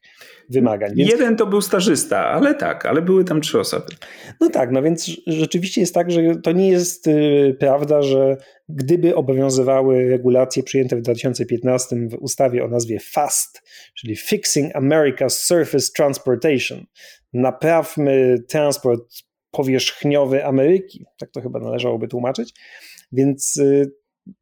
[0.49, 0.95] wymagań.
[0.95, 1.11] Więc...
[1.11, 3.87] Jeden to był stażysta, ale tak, ale były tam trzy osoby.
[4.41, 8.37] No tak, no więc rzeczywiście jest tak, że to nie jest y, prawda, że
[8.69, 13.63] gdyby obowiązywały regulacje przyjęte w 2015 w ustawie o nazwie FAST,
[13.95, 16.87] czyli Fixing America's Surface Transportation,
[17.33, 19.03] naprawmy transport
[19.51, 22.55] powierzchniowy Ameryki, tak to chyba należałoby tłumaczyć,
[23.13, 23.93] więc y,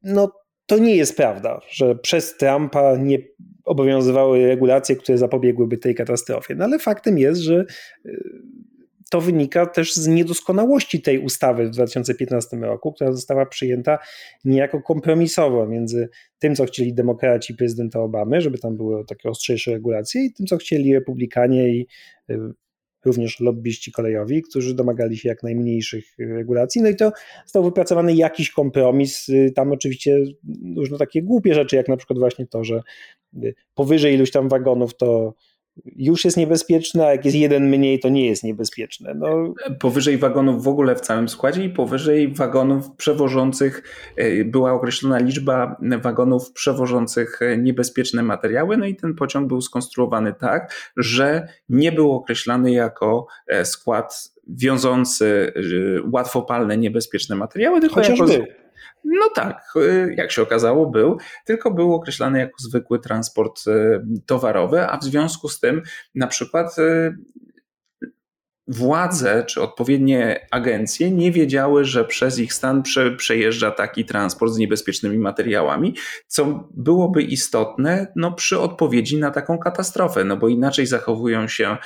[0.03, 0.33] no,
[0.67, 3.19] to nie jest prawda, że przez Trumpa nie
[3.65, 6.55] obowiązywały regulacje, które zapobiegłyby tej katastrofie.
[6.55, 7.65] No ale faktem jest, że
[8.07, 8.23] y,
[9.11, 13.99] to wynika też z niedoskonałości tej ustawy w 2015 roku, która została przyjęta
[14.45, 20.25] niejako kompromisowo między tym, co chcieli demokraci prezydenta Obamy, żeby tam były takie ostrzejsze regulacje,
[20.25, 21.87] i tym, co chcieli republikanie i
[22.31, 22.39] y,
[23.05, 26.83] również lobbyści kolejowi, którzy domagali się jak najmniejszych regulacji.
[26.83, 27.13] No i to
[27.45, 29.27] został wypracowany jakiś kompromis.
[29.55, 30.19] Tam oczywiście
[30.77, 32.83] różne takie głupie rzeczy, jak na przykład właśnie to, że
[33.75, 35.35] powyżej iluś tam wagonów to
[35.85, 39.15] już jest niebezpieczne, a jak jest jeden mniej, to nie jest niebezpieczne.
[39.15, 39.55] No.
[39.81, 43.83] Powyżej wagonów w ogóle w całym składzie i powyżej wagonów przewożących
[44.17, 50.35] e, była określona liczba wagonów przewożących e, niebezpieczne materiały, no i ten pociąg był skonstruowany
[50.41, 55.53] tak, że nie był określany jako e, skład wiążący
[56.13, 58.33] łatwopalne, niebezpieczne materiały, tylko Chociaż jako...
[58.33, 58.66] Był.
[59.05, 64.91] No tak, y, jak się okazało, był, tylko był określany jako zwykły transport y, towarowy,
[64.91, 65.83] a w związku z tym
[66.15, 67.17] na przykład y,
[68.69, 74.59] władze czy odpowiednie agencje nie wiedziały, że przez ich stan prze, przejeżdża taki transport z
[74.59, 75.95] niebezpiecznymi materiałami,
[76.27, 81.77] co byłoby istotne no, przy odpowiedzi na taką katastrofę, no bo inaczej zachowują się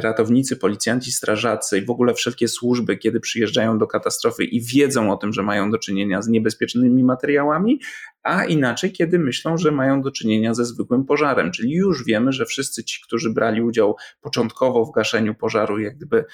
[0.00, 5.16] ratownicy, policjanci, strażacy i w ogóle wszelkie służby, kiedy przyjeżdżają do katastrofy i wiedzą o
[5.16, 7.80] tym, że mają do czynienia z niebezpiecznymi materiałami,
[8.22, 11.52] a inaczej, kiedy myślą, że mają do czynienia ze zwykłym pożarem.
[11.52, 16.24] Czyli już wiemy, że wszyscy ci, którzy brali udział początkowo w gaszeniu pożaru, jak gdyby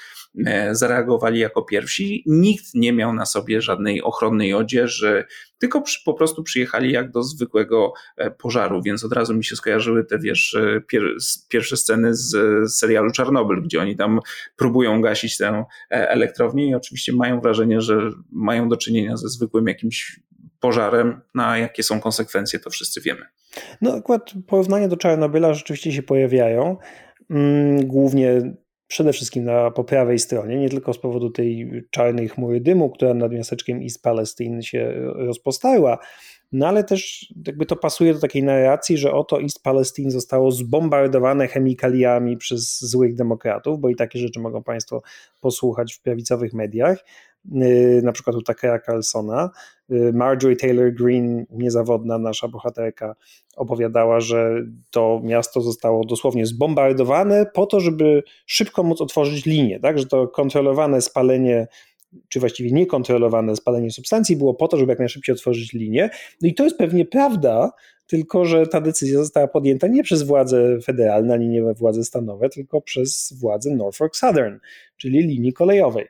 [0.47, 2.23] e, zareagowali jako pierwsi.
[2.27, 5.25] Nikt nie miał na sobie żadnej ochronnej odzieży,
[5.59, 10.05] tylko po prostu przyjechali jak do zwykłego e, pożaru, więc od razu mi się skojarzyły
[10.05, 11.03] te, wiesz, e, pier
[11.49, 12.37] pierwsze sceny z
[12.75, 14.21] serialu Czarnobyl, gdzie oni tam
[14.57, 20.21] próbują gasić tę elektrownię i oczywiście mają wrażenie, że mają do czynienia ze zwykłym jakimś
[20.61, 23.27] pożarem, na jakie są konsekwencje, to wszyscy wiemy.
[23.81, 26.77] No akurat porównania do Czarnobyla rzeczywiście się pojawiają,
[27.31, 28.55] mm, głównie
[28.87, 33.15] przede wszystkim na po prawej stronie, nie tylko z powodu tej czarnej chmury dymu, która
[33.15, 35.99] nad miasteczkiem East Palestine się rozpostarła,
[36.53, 41.49] no ale też jakby to pasuje do takiej narracji, że oto East Palestine zostało zbombardowane
[41.49, 45.03] chemikaliami przez złych demokratów, bo i takie rzeczy mogą Państwo
[45.41, 47.05] posłuchać w prawicowych mediach.
[47.53, 49.51] Y, na przykład u Takera Carlsona.
[49.93, 53.15] Y, Marjorie Taylor Greene, niezawodna nasza bohaterka,
[53.57, 59.99] opowiadała, że to miasto zostało dosłownie zbombardowane po to, żeby szybko móc otworzyć linię, tak?
[59.99, 61.67] że to kontrolowane spalenie
[62.29, 66.11] czy właściwie niekontrolowane spalenie substancji było po to, żeby jak najszybciej otworzyć linię.
[66.43, 67.71] No i to jest pewnie prawda,
[68.07, 72.81] tylko że ta decyzja została podjęta nie przez władze federalne, ani nie władze stanowe, tylko
[72.81, 74.59] przez władze Norfolk Southern,
[74.97, 76.07] czyli linii kolejowej.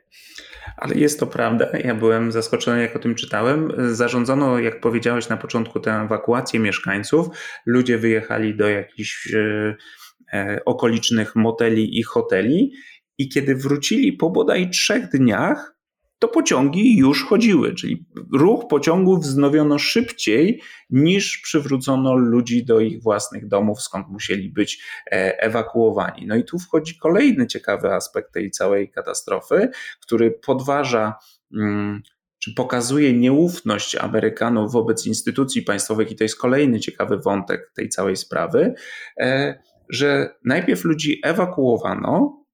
[0.77, 1.69] Ale jest to prawda.
[1.83, 3.71] Ja byłem zaskoczony, jak o tym czytałem.
[3.95, 7.27] Zarządzono, jak powiedziałeś na początku, tę ewakuację mieszkańców.
[7.65, 9.75] Ludzie wyjechali do jakichś e,
[10.33, 12.71] e, okolicznych moteli i hoteli.
[13.17, 15.74] I kiedy wrócili po bodaj trzech dniach,
[16.19, 23.47] to pociągi już chodziły, czyli ruch pociągów wznowiono szybciej niż przywrócono ludzi do ich własnych
[23.47, 26.27] domów, skąd musieli być e, ewakuowani.
[26.27, 29.69] No i tu wchodzi kolejny ciekawy aspekt tej całej katastrofy,
[30.01, 31.13] który podważa
[31.53, 32.01] mm,
[32.39, 38.15] czy pokazuje nieufność Amerykanów wobec instytucji państwowych, i to jest kolejny ciekawy wątek tej całej
[38.15, 38.73] sprawy,
[39.19, 42.44] e, że najpierw ludzi ewakuowano,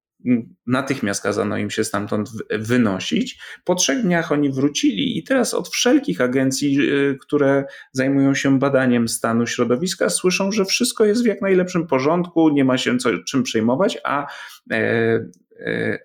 [0.66, 3.38] natychmiast kazano im się stamtąd wynosić.
[3.64, 9.08] Po trzech dniach oni wrócili i teraz od wszelkich agencji, y, które zajmują się badaniem
[9.08, 13.42] stanu środowiska, słyszą, że wszystko jest w jak najlepszym porządku, nie ma się co, czym
[13.42, 14.26] przejmować, a
[14.72, 15.24] e,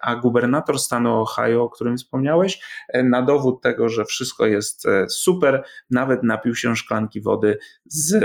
[0.02, 5.06] a gubernator stanu Ohio, o którym wspomniałeś, e, na dowód tego, że wszystko jest e,
[5.10, 8.24] super, nawet napił się szklanki wody z,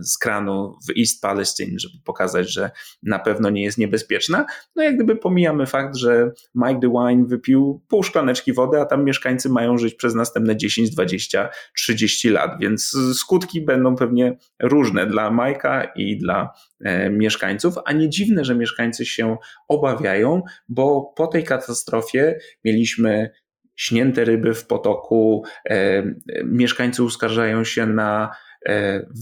[0.00, 2.70] z kranu w East Palestine, żeby pokazać, że
[3.02, 4.46] na pewno nie jest niebezpieczna.
[4.76, 9.48] No jak gdyby pomijamy fakt, że Mike DeWine wypił pół szklaneczki wody, a tam mieszkańcy
[9.48, 15.84] mają żyć przez następne 10, 20, 30 lat, więc skutki będą pewnie różne dla Majka
[15.84, 16.50] i dla
[17.10, 19.36] mieszkańców, a nie dziwne, że mieszkańcy się
[19.68, 20.07] obawiają
[20.68, 23.30] bo po tej katastrofie mieliśmy
[23.76, 26.02] śnięte ryby w potoku, e,
[26.44, 28.47] mieszkańcy uskarżają się na e,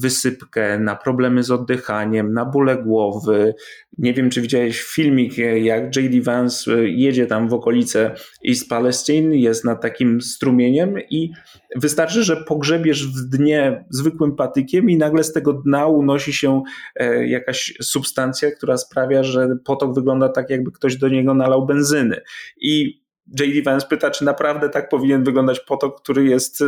[0.02, 3.54] wysypkę, na problemy z oddychaniem, na bóle głowy.
[3.98, 6.20] Nie wiem, czy widziałeś filmik, jak J.D.
[6.20, 8.14] Vance jedzie tam w okolice
[8.48, 11.32] East Palestine, jest nad takim strumieniem i
[11.76, 16.62] wystarczy, że pogrzebiesz w dnie zwykłym patykiem i nagle z tego dna unosi się
[16.94, 22.20] e, jakaś substancja, która sprawia, że potok wygląda tak, jakby ktoś do niego nalał benzyny.
[22.60, 23.05] I
[23.40, 23.62] J.D.
[23.62, 26.64] Vance pyta, czy naprawdę tak powinien wyglądać potok, który jest, y,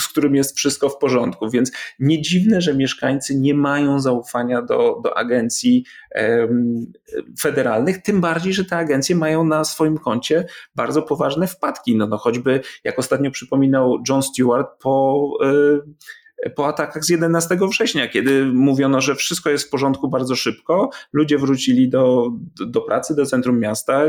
[0.00, 1.50] z którym jest wszystko w porządku.
[1.50, 5.84] Więc nie dziwne, że mieszkańcy nie mają zaufania do, do agencji
[6.14, 6.92] um,
[7.40, 11.96] federalnych, tym bardziej, że te agencje mają na swoim koncie bardzo poważne wpadki.
[11.96, 15.30] No, no choćby, jak ostatnio przypominał John Stewart, po.
[15.44, 16.14] Y,
[16.56, 21.38] po atakach z 11 września, kiedy mówiono, że wszystko jest w porządku bardzo szybko, ludzie
[21.38, 22.30] wrócili do,
[22.66, 24.02] do pracy, do centrum miasta,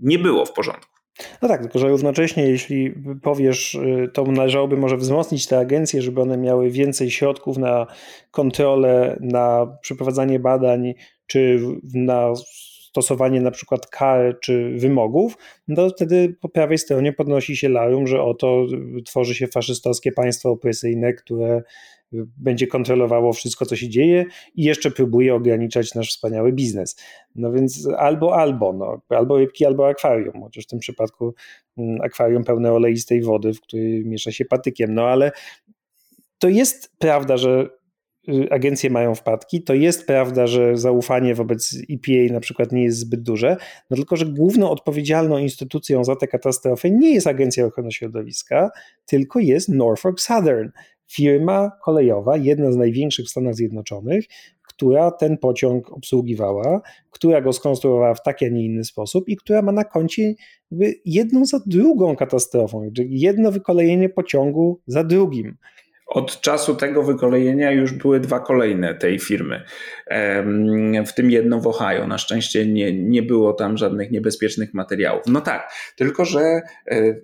[0.00, 0.98] nie było w porządku.
[1.42, 6.20] No tak, tylko że równocześnie, jeśli powiesz, y, to należałoby może wzmocnić te agencje, żeby
[6.20, 7.86] one miały więcej środków na
[8.30, 10.94] kontrolę, na przeprowadzanie badań,
[11.26, 11.60] czy
[11.94, 12.32] na
[12.88, 15.36] stosowanie na przykład kar czy wymogów,
[15.68, 18.66] no wtedy po prawej stronie podnosi się larum, że oto
[19.06, 21.62] tworzy się faszystowskie państwo opresyjne, które
[22.36, 26.96] będzie kontrolowało wszystko, co się dzieje i jeszcze próbuje ograniczać nasz wspaniały biznes.
[27.34, 31.34] No więc albo, albo, no, albo rybki, albo akwarium, chociaż w tym przypadku
[31.78, 35.32] mm, akwarium pełne oleistej wody, w której miesza się patykiem, no ale
[36.38, 37.68] to jest prawda, że
[38.28, 42.98] y, agencje mają wpadki, to jest prawda, że zaufanie wobec EPA na przykład nie jest
[42.98, 43.56] zbyt duże,
[43.90, 48.70] no tylko, że główną odpowiedzialną instytucją za tę katastrofę nie jest Agencja Ochrony Środowiska,
[49.06, 50.68] tylko jest Norfolk Southern,
[51.12, 54.24] firma kolejowa, jedna z największych w Stanach Zjednoczonych,
[54.62, 59.62] która ten pociąg obsługiwała, która go skonstruowała w taki, a nie inny sposób i która
[59.62, 60.34] ma na koncie
[61.04, 65.56] jedną za drugą katastrofą, czyli jedno wykolejenie pociągu za drugim.
[66.06, 69.62] Od czasu tego wykolejenia już były dwa kolejne tej firmy,
[71.06, 72.06] w tym jedno w Ohio.
[72.06, 75.22] Na szczęście nie, nie było tam żadnych niebezpiecznych materiałów.
[75.26, 76.40] No tak, tylko że
[76.90, 77.14] e,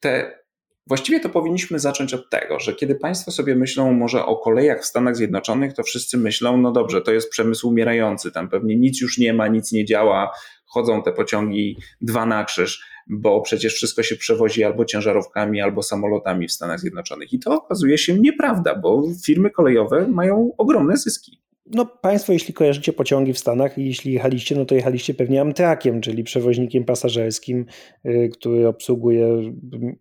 [0.00, 0.43] te
[0.86, 4.86] Właściwie to powinniśmy zacząć od tego, że kiedy Państwo sobie myślą może o kolejach w
[4.86, 9.18] Stanach Zjednoczonych, to wszyscy myślą, no dobrze, to jest przemysł umierający, tam pewnie nic już
[9.18, 10.30] nie ma, nic nie działa,
[10.66, 16.48] chodzą te pociągi dwa na krzyż, bo przecież wszystko się przewozi albo ciężarówkami, albo samolotami
[16.48, 17.32] w Stanach Zjednoczonych.
[17.32, 21.43] I to okazuje się nieprawda, bo firmy kolejowe mają ogromne zyski.
[21.66, 26.00] No, Państwo, jeśli kojarzycie pociągi w Stanach i jeśli jechaliście, no to jechaliście pewnie Amtrakiem,
[26.00, 27.66] czyli przewoźnikiem pasażerskim,
[28.06, 29.52] y, który obsługuje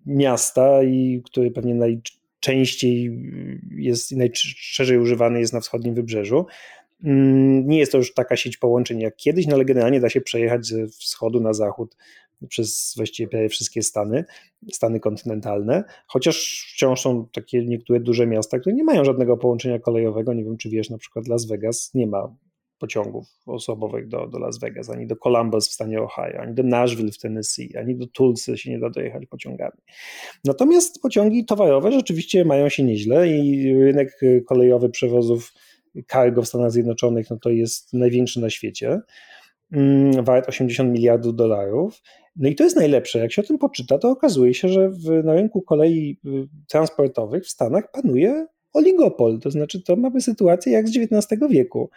[0.06, 3.20] miasta i który pewnie najczęściej
[3.78, 6.46] jest najszerzej używany jest na wschodnim wybrzeżu.
[7.04, 10.22] Mm, nie jest to już taka sieć połączeń jak kiedyś, no ale generalnie da się
[10.22, 11.96] przejechać ze wschodu na zachód
[12.48, 14.26] przez właściwie prawie wszystkie Stany,
[14.72, 20.34] Stany kontynentalne, chociaż wciąż są takie niektóre duże miasta, które nie mają żadnego połączenia kolejowego.
[20.34, 22.36] Nie wiem, czy wiesz, na przykład Las Vegas nie ma
[22.80, 27.12] pociągów osobowych do, do Las Vegas, ani do Columbus w stanie Ohio, ani do Nashville
[27.12, 29.78] w Tennessee, ani do Tulsy się nie da dojechać pociągami.
[30.46, 35.54] Natomiast pociągi towarowe rzeczywiście mają się nieźle i rynek kolejowy przewozów
[36.12, 39.02] cargo w Stanach Zjednoczonych no to jest największy na świecie.
[39.74, 42.02] Mm, wart 80 miliardów dolarów.
[42.36, 43.20] No i to jest najlepsze.
[43.20, 47.44] Jak się o tym poczyta, to okazuje się, że w, na rynku kolei y, transportowych
[47.44, 51.90] w Stanach panuje oligopol, to znaczy to mamy sytuację jak z XIX wieku.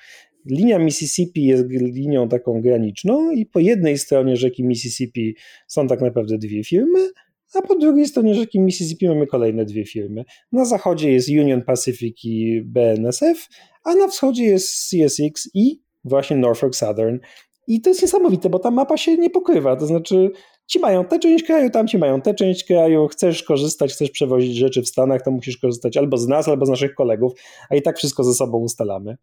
[0.46, 5.36] Linia Mississippi jest linią taką graniczną i po jednej stronie rzeki Mississippi
[5.66, 7.10] są tak naprawdę dwie firmy,
[7.54, 10.24] a po drugiej stronie rzeki Mississippi mamy kolejne dwie firmy.
[10.52, 13.48] Na zachodzie jest Union Pacific i BNSF,
[13.84, 17.18] a na wschodzie jest CSX i właśnie Norfolk Southern.
[17.66, 19.76] I to jest niesamowite, bo ta mapa się nie pokrywa.
[19.76, 20.30] To znaczy,
[20.66, 24.56] ci mają tę część kraju, tam ci mają tę część kraju, chcesz korzystać, chcesz przewozić
[24.56, 27.32] rzeczy w Stanach, to musisz korzystać albo z nas, albo z naszych kolegów,
[27.70, 29.16] a i tak wszystko ze sobą ustalamy.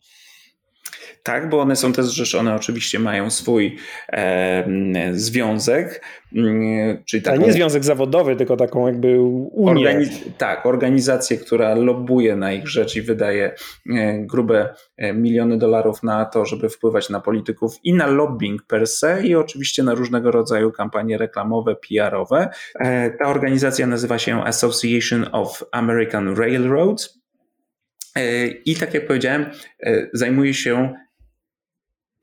[1.24, 3.78] Tak, bo one są też zrzeszone, oczywiście mają swój
[4.14, 6.02] e, związek.
[6.36, 9.72] Mm, czyli taką, nie związek zawodowy, tylko taką jakby unię.
[9.72, 13.56] Organiz tak, organizację, która lobbuje na ich rzecz i wydaje
[13.90, 18.88] e, grube e, miliony dolarów na to, żeby wpływać na polityków i na lobbying per
[18.88, 22.50] se i oczywiście na różnego rodzaju kampanie reklamowe, PR-owe.
[22.80, 27.24] E, ta organizacja nazywa się Association of American Railroads.
[28.66, 29.46] I tak jak powiedziałem,
[30.14, 30.94] zajmuje się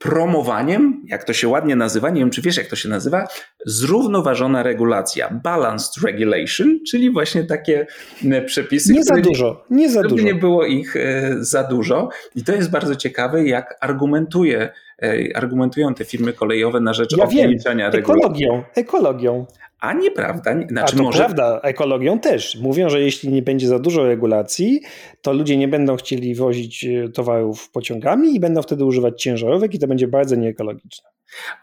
[0.01, 3.29] promowaniem, jak to się ładnie nazywa, nie wiem czy wiesz jak to się nazywa,
[3.67, 7.87] zrównoważona regulacja, balanced regulation, czyli właśnie takie
[8.31, 8.93] e, przepisy.
[8.93, 10.25] Nie za dużo, nie za dużo.
[10.25, 14.71] nie było ich e, za dużo i to jest bardzo ciekawe, jak argumentuje,
[15.03, 18.25] e, argumentują te firmy kolejowe na rzecz ja ograniczania regulacji.
[18.25, 19.47] Ekologią, ekologią.
[19.81, 20.55] A nieprawda.
[20.69, 21.19] Znaczy, A to może...
[21.19, 22.59] prawda, ekologią też.
[22.61, 24.81] Mówią, że jeśli nie będzie za dużo regulacji,
[25.23, 29.87] to ludzie nie będą chcieli wozić towarów pociągami i będą wtedy używać ciężarówek i to
[29.87, 31.11] będzie bardzo nieekologiczne.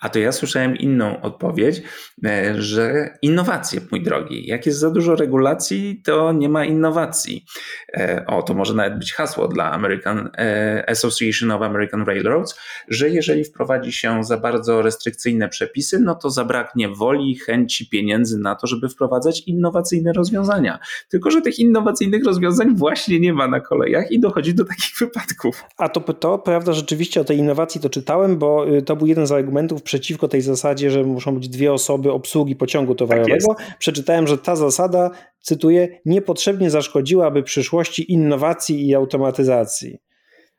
[0.01, 1.81] A to ja słyszałem inną odpowiedź,
[2.25, 4.47] e, że innowacje, mój drogi.
[4.47, 7.45] Jak jest za dużo regulacji, to nie ma innowacji.
[7.93, 13.09] E, o, to może nawet być hasło dla American e, Association of American Railroads, że
[13.09, 18.67] jeżeli wprowadzi się za bardzo restrykcyjne przepisy, no to zabraknie woli, chęci, pieniędzy na to,
[18.67, 20.79] żeby wprowadzać innowacyjne rozwiązania.
[21.09, 25.63] Tylko, że tych innowacyjnych rozwiązań właśnie nie ma na kolejach i dochodzi do takich wypadków.
[25.77, 29.27] A to, to prawda, rzeczywiście o tej innowacji to czytałem, bo y, to był jeden
[29.27, 33.55] z argumentów, argumentów przeciwko tej zasadzie, że muszą być dwie osoby obsługi pociągu tak towarowego.
[33.57, 39.97] Tak Przeczytałem, że ta zasada, cytuję, niepotrzebnie zaszkodziłaby przyszłości innowacji i automatyzacji.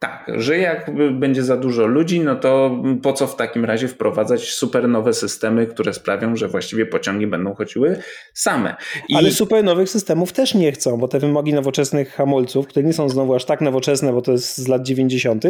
[0.00, 4.50] Tak, że jak będzie za dużo ludzi, no to po co w takim razie wprowadzać
[4.50, 7.96] super nowe systemy, które sprawią, że właściwie pociągi będą chodziły
[8.34, 8.76] same.
[9.08, 9.16] I...
[9.16, 13.08] Ale super nowych systemów też nie chcą, bo te wymogi nowoczesnych hamulców, które nie są
[13.08, 15.44] znowu aż tak nowoczesne, bo to jest z lat 90.,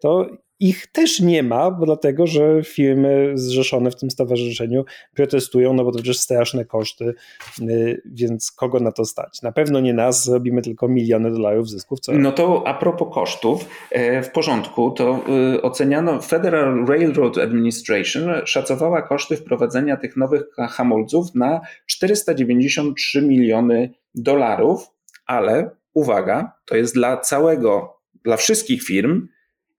[0.00, 0.26] to
[0.60, 4.84] ich też nie ma, dlatego, że firmy zrzeszone w tym stowarzyszeniu
[5.14, 7.14] protestują, no bo to przecież straszne koszty,
[7.60, 9.42] y, więc kogo na to stać?
[9.42, 12.00] Na pewno nie nas, zrobimy tylko miliony dolarów zysków.
[12.00, 15.24] Co no to a propos kosztów, e, w porządku, to
[15.54, 24.90] y, oceniano, Federal Railroad Administration szacowała koszty wprowadzenia tych nowych hamulców na 493 miliony dolarów,
[25.26, 29.28] ale uwaga, to jest dla całego, dla wszystkich firm,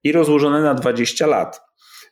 [0.06, 1.62] i rozłożone na 20 lat.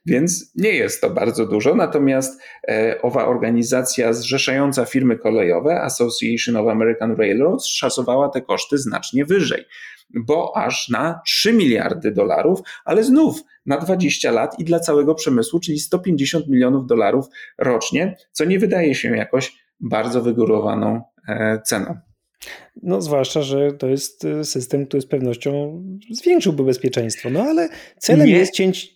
[0.06, 6.68] Więc nie jest to bardzo dużo, natomiast e, owa organizacja zrzeszająca firmy kolejowe, Association of
[6.68, 9.66] American Railroads, szacowała te koszty znacznie wyżej,
[10.10, 15.60] bo aż na 3 miliardy dolarów, ale znów na 20 lat i dla całego przemysłu,
[15.60, 17.26] czyli 150 milionów dolarów
[17.58, 21.98] rocznie, co nie wydaje się jakoś bardzo wygórowaną e, ceną.
[22.84, 27.30] No, zwłaszcza, że to jest y, system, który z pewnością zwiększyłby bezpieczeństwo.
[27.30, 28.34] No ale celem Nie.
[28.34, 28.94] jest cięć.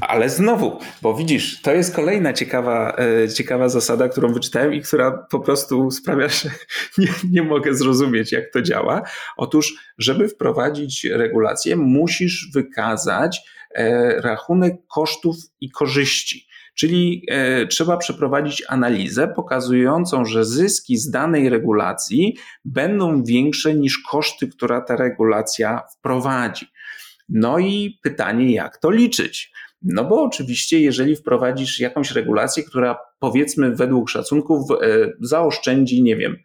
[0.00, 5.26] Ale znowu, bo widzisz, to jest kolejna ciekawa, e, ciekawa zasada, którą wyczytałem i która
[5.30, 6.50] po prostu sprawia, że
[6.98, 9.02] nie, nie mogę zrozumieć, jak to działa.
[9.36, 13.42] Otóż, żeby wprowadzić regulację, musisz wykazać
[13.74, 16.49] e, rachunek kosztów i korzyści.
[16.74, 24.48] Czyli e, trzeba przeprowadzić analizę pokazującą, że zyski z danej regulacji będą większe niż koszty,
[24.48, 26.66] która ta regulacja wprowadzi.
[27.28, 29.52] No i pytanie, jak to liczyć?
[29.82, 34.76] No bo oczywiście, jeżeli wprowadzisz jakąś regulację, która powiedzmy według szacunków e,
[35.20, 36.36] zaoszczędzi, nie wiem,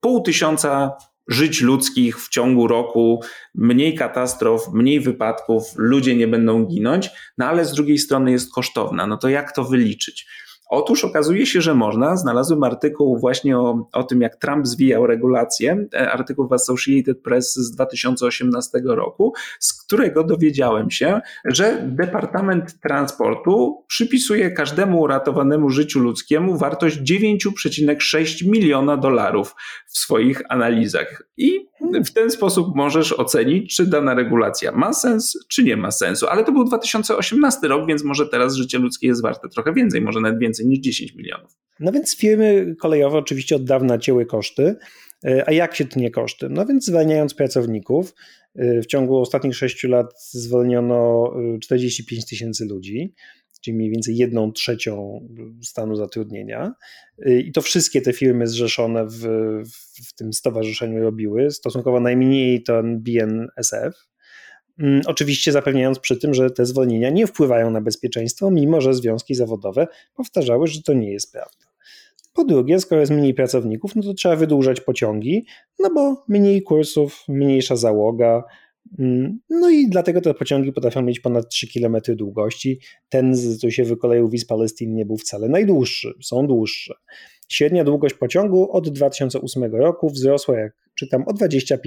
[0.00, 0.92] pół tysiąca
[1.28, 3.22] żyć ludzkich w ciągu roku,
[3.54, 9.06] mniej katastrof, mniej wypadków, ludzie nie będą ginąć, no ale z drugiej strony jest kosztowna.
[9.06, 10.26] No to jak to wyliczyć?
[10.70, 12.16] Otóż okazuje się, że można.
[12.16, 17.54] Znalazłem artykuł właśnie o, o tym, jak Trump zwijał regulacje, e, artykuł w Associated Press
[17.54, 26.58] z 2018 roku, z którego dowiedziałem się, że Departament Transportu przypisuje każdemu uratowanemu życiu ludzkiemu
[26.58, 29.54] wartość 9,6 miliona dolarów
[29.86, 31.22] w swoich analizach.
[31.36, 31.68] I
[32.04, 36.26] w ten sposób możesz ocenić, czy dana regulacja ma sens, czy nie ma sensu.
[36.26, 40.20] Ale to był 2018 rok, więc może teraz życie ludzkie jest warte trochę więcej, może
[40.20, 41.50] nawet więcej niż 10 milionów.
[41.80, 44.76] No więc firmy kolejowe oczywiście od dawna cięły koszty.
[45.24, 46.48] E, a jak się tnie koszty?
[46.50, 48.14] No więc zwalniając pracowników,
[48.54, 53.14] e, w ciągu ostatnich 6 lat zwolniono 45 e, tysięcy ludzi
[53.64, 55.28] czyli mniej więcej jedną trzecią
[55.62, 56.74] stanu zatrudnienia.
[57.26, 59.20] I to wszystkie te firmy zrzeszone w,
[60.08, 61.50] w tym stowarzyszeniu robiły.
[61.50, 63.94] Stosunkowo najmniej to BNSF.
[64.78, 69.34] Mm, oczywiście zapewniając przy tym, że te zwolnienia nie wpływają na bezpieczeństwo, mimo że związki
[69.34, 71.64] zawodowe powtarzały, że to nie jest prawda.
[72.32, 75.46] Po drugie, skoro jest mniej pracowników, no to trzeba wydłużać pociągi,
[75.78, 78.44] no bo mniej kursów, mniejsza załoga,
[79.50, 82.80] no i dlatego te pociągi potrafią mieć ponad 3 km długości.
[83.08, 86.94] Ten, co się wykoleił w East Palestine, nie był wcale najdłuższy, są dłuższe.
[87.48, 91.78] Średnia długość pociągu od 2008 roku wzrosła, jak czytam, o 25%.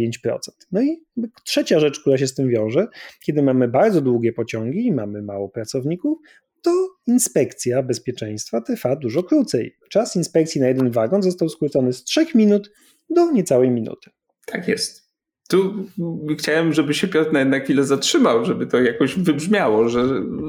[0.72, 1.04] No i
[1.46, 2.88] trzecia rzecz, która się z tym wiąże,
[3.26, 6.18] kiedy mamy bardzo długie pociągi i mamy mało pracowników,
[6.62, 9.76] to inspekcja bezpieczeństwa trwa dużo krócej.
[9.90, 12.72] Czas inspekcji na jeden wagon został skrócony z 3 minut
[13.10, 14.10] do niecałej minuty.
[14.46, 15.07] Tak jest.
[15.50, 15.86] Tu
[16.38, 20.06] chciałem, żeby się Piotr na chwilę zatrzymał, żeby to jakoś wybrzmiało, że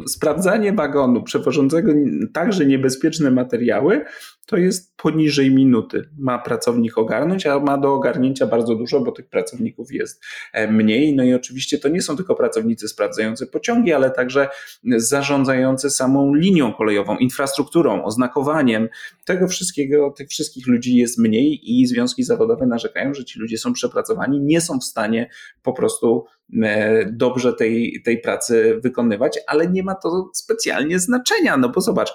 [0.07, 1.93] sprawdzanie wagonu przewożącego
[2.33, 4.05] także niebezpieczne materiały
[4.49, 6.09] to jest poniżej minuty.
[6.19, 11.17] Ma pracownik ogarnąć, a ma do ogarnięcia bardzo dużo, bo tych pracowników jest e, mniej.
[11.17, 14.49] No i oczywiście to nie są tylko pracownicy sprawdzający pociągi, ale także
[14.97, 18.89] zarządzający samą linią kolejową, infrastrukturą, oznakowaniem.
[19.25, 23.73] Tego wszystkiego, tych wszystkich ludzi jest mniej i związki zawodowe narzekają, że ci ludzie są
[23.73, 25.31] przepracowani, nie są w stanie
[25.63, 26.25] po prostu
[26.63, 32.13] e, dobrze tej, tej pracy wykonywać, ale nie ma to specjalnie znaczenia, no bo zobacz,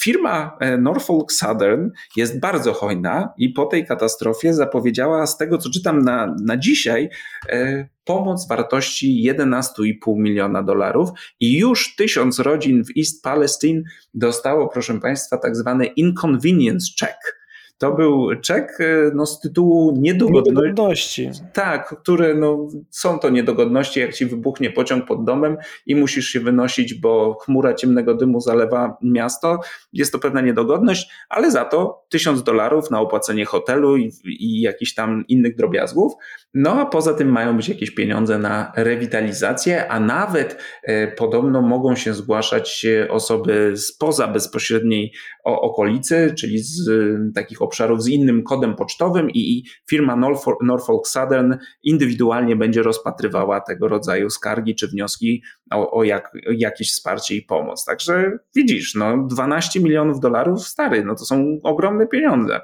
[0.00, 5.70] Firma e, Norfolk Southern jest bardzo hojna i po tej katastrofie zapowiedziała, z tego co
[5.70, 7.08] czytam na, na dzisiaj,
[7.48, 11.10] e, pomoc wartości 11,5 miliona dolarów
[11.40, 13.82] i już tysiąc rodzin w East Palestine
[14.14, 17.36] dostało, proszę Państwa, tak zwany inconvenience check
[17.78, 18.78] To był czek
[19.14, 20.50] no, z tytułu niedogodności.
[20.50, 21.30] niedogodności.
[21.52, 25.56] Tak, które no, są to niedogodności, jak ci wybuchnie pociąg pod domem
[25.86, 29.60] i musisz się wynosić, bo chmura ciemnego dymu zalewa miasto.
[29.92, 34.94] Jest to pewna niedogodność, ale za to tysiąc dolarów na opłacenie hotelu i, i jakichś
[34.94, 36.12] tam innych drobiazgów.
[36.58, 41.94] No a poza tym mają być jakieś pieniądze na rewitalizację, a nawet e, podobno mogą
[41.94, 45.12] się zgłaszać osoby spoza bezpośredniej
[45.44, 46.90] okolicy, czyli z
[47.34, 50.16] takich obszarów z innym kodem pocztowym i firma
[50.62, 55.42] Norfolk Southern indywidualnie będzie rozpatrywała tego rodzaju skargi czy wnioski
[55.72, 57.84] o, o, jak, jakieś wsparcie i pomoc.
[57.84, 62.60] Także widzisz, no 12 milionów dolarów stary, no to są ogromne pieniądze.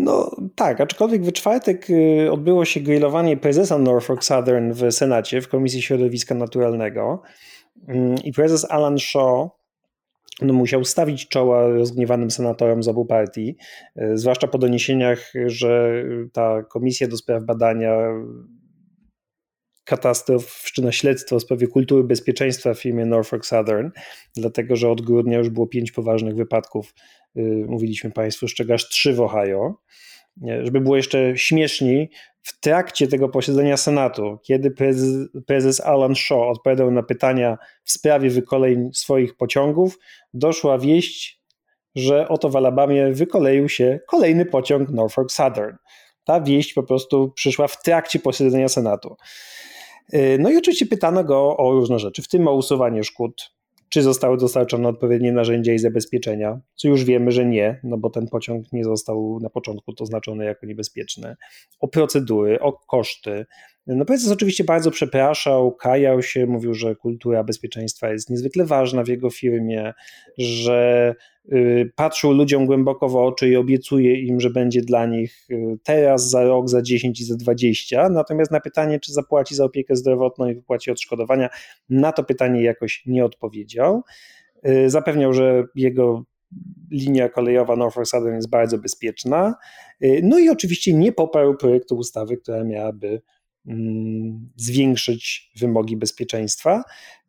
[0.00, 5.48] No tak, aczkolwiek w czwartek y, odbyło się grillowanie prezesa Norfolk Southern w Senacie, w
[5.48, 7.22] Komisji Środowiska Naturalnego.
[7.88, 9.48] Mm, i prezes Alan Shaw
[10.42, 13.56] no, musiał stawić czoła rozgniewanym senatorom z obu partii,
[14.02, 17.96] y, zwłaszcza po doniesieniach, że ta komisja do spraw badania
[19.88, 23.90] katastrof, wszczyna śledztwo w sprawie kultury bezpieczeństwa w firmie Norfolk Southern,
[24.36, 26.94] dlatego że od grudnia już było pięć poważnych wypadków,
[27.36, 29.74] y, mówiliśmy Państwu, z czego aż trzy w Ohio.
[30.62, 32.10] Żeby było jeszcze śmieszniej,
[32.42, 38.30] w trakcie tego posiedzenia Senatu, kiedy prezes, prezes Alan Shaw odpowiadał na pytania w sprawie
[38.30, 39.98] wykolejeń swoich pociągów,
[40.34, 41.42] doszła wieść,
[41.94, 45.76] że oto w Alabamie wykoleił się kolejny pociąg Norfolk Southern.
[46.24, 49.16] Ta wieść po prostu przyszła w trakcie posiedzenia Senatu.
[50.14, 53.52] Y, no i oczywiście pytano go o różne rzeczy, w tym o usuwanie szkód,
[53.88, 58.28] czy zostały dostarczone odpowiednie narzędzia i zabezpieczenia, co już wiemy, że nie, no bo ten
[58.28, 61.36] pociąg nie został na początku oznaczony jako niebezpieczny,
[61.80, 63.46] o procedury, o koszty.
[63.96, 69.08] No prezes oczywiście bardzo przepraszał, kajał się, mówił, że kultura bezpieczeństwa jest niezwykle ważna w
[69.08, 69.92] jego firmie,
[70.38, 71.14] że
[71.52, 76.30] y, patrzył ludziom głęboko w oczy i obiecuje im, że będzie dla nich y, teraz,
[76.30, 78.08] za rok, za 10 i za 20.
[78.08, 81.48] Natomiast na pytanie, czy zapłaci za opiekę zdrowotną i wypłaci odszkodowania,
[81.88, 84.02] na to pytanie jakoś nie odpowiedział.
[84.68, 86.24] Y, zapewniał, że jego
[86.90, 89.54] linia kolejowa Norfolk Southern jest bardzo bezpieczna.
[90.22, 93.22] No i oczywiście nie poparł projektu ustawy, która miałaby
[94.56, 96.82] zwiększyć wymogi bezpieczeństwa,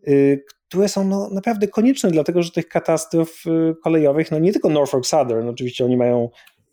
[0.08, 4.70] y, które są no, naprawdę konieczne, dlatego że tych katastrof y, kolejowych, no nie tylko
[4.70, 6.30] Norfolk Southern, oczywiście oni mają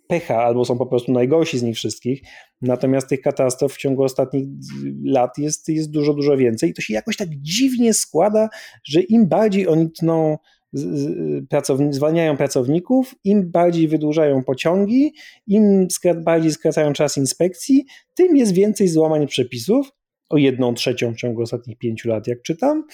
[0.07, 2.23] pecha albo są po prostu najgorsi z nich wszystkich,
[2.63, 4.47] natomiast tych katastrof w ciągu ostatnich
[5.05, 8.49] lat jest, jest dużo, dużo więcej i to się jakoś tak dziwnie składa,
[8.85, 10.39] że im bardziej oni tną
[11.51, 15.13] pracowni zwalniają pracowników, im bardziej wydłużają pociągi,
[15.47, 15.89] im
[16.25, 19.93] bardziej skracają czas inspekcji, tym jest więcej złamań przepisów,
[20.29, 22.85] o jedną trzecią w ciągu ostatnich pięciu lat, jak czytam,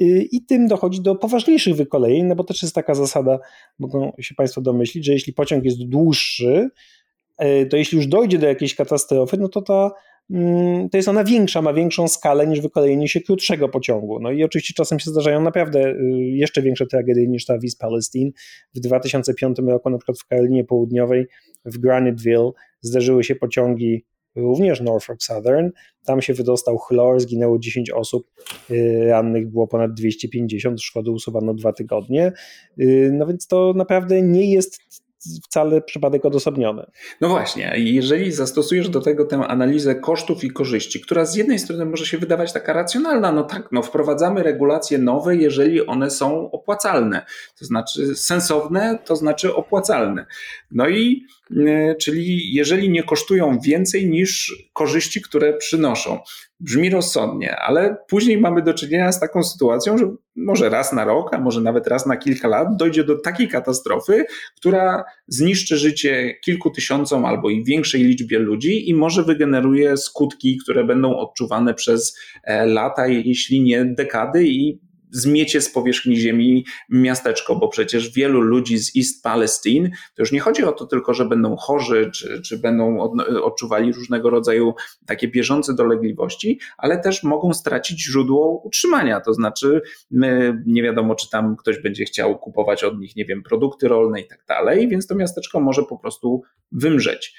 [0.00, 3.38] y, i tym dochodzi do poważniejszych wykolejeń, no bo też jest taka zasada,
[3.78, 6.68] mogą się Państwo domyślić, że jeśli pociąg jest dłuższy,
[7.42, 9.90] y, to jeśli już dojdzie do jakiejś katastrofy, no to ta
[10.90, 14.20] to jest ona większa, ma większą skalę niż wykolejenie się krótszego pociągu.
[14.20, 17.78] No i oczywiście czasem się zdarzają naprawdę y, jeszcze większe tragedie niż ta w East
[17.78, 18.30] Palestine.
[18.74, 21.26] W 2005 roku na przykład w Karolinie Południowej
[21.64, 22.50] w Graniteville
[22.80, 24.04] zdarzyły się pociągi
[24.36, 25.70] również Norfolk Southern.
[26.04, 28.30] Tam się wydostał chlor, zginęło 10 osób,
[28.70, 32.32] y, rannych było ponad 250, szkody usuwano dwa tygodnie.
[32.80, 34.80] Y, no więc to naprawdę nie jest
[35.44, 36.86] wcale przypadek odosobniony.
[37.20, 41.84] No właśnie, jeżeli zastosujesz do tego tę analizę kosztów i korzyści, która z jednej strony
[41.84, 47.26] może się wydawać taka racjonalna, no tak, no wprowadzamy regulacje nowe, jeżeli one są opłacalne,
[47.58, 50.26] to znaczy sensowne, to znaczy opłacalne.
[50.70, 56.18] No i E, czyli jeżeli nie kosztują więcej niż korzyści, które przynoszą.
[56.60, 61.34] Brzmi rozsądnie, ale później mamy do czynienia z taką sytuacją, że może raz na rok,
[61.34, 64.24] a może nawet raz na kilka lat dojdzie do takiej katastrofy,
[64.56, 70.84] która zniszczy życie kilku tysiącom albo i większej liczbie ludzi i może wygeneruje skutki, które
[70.84, 77.68] będą odczuwane przez e, lata, jeśli nie dekady i zmiecie z powierzchni ziemi miasteczko, bo
[77.68, 81.56] przecież wielu ludzi z East Palestine, to już nie chodzi o to tylko, że będą
[81.56, 83.00] chorzy, czy, czy będą
[83.42, 84.74] odczuwali różnego rodzaju
[85.06, 91.30] takie bieżące dolegliwości, ale też mogą stracić źródło utrzymania, to znaczy my, nie wiadomo, czy
[91.30, 95.06] tam ktoś będzie chciał kupować od nich, nie wiem, produkty rolne i tak dalej, więc
[95.06, 96.42] to miasteczko może po prostu
[96.72, 97.34] wymrzeć.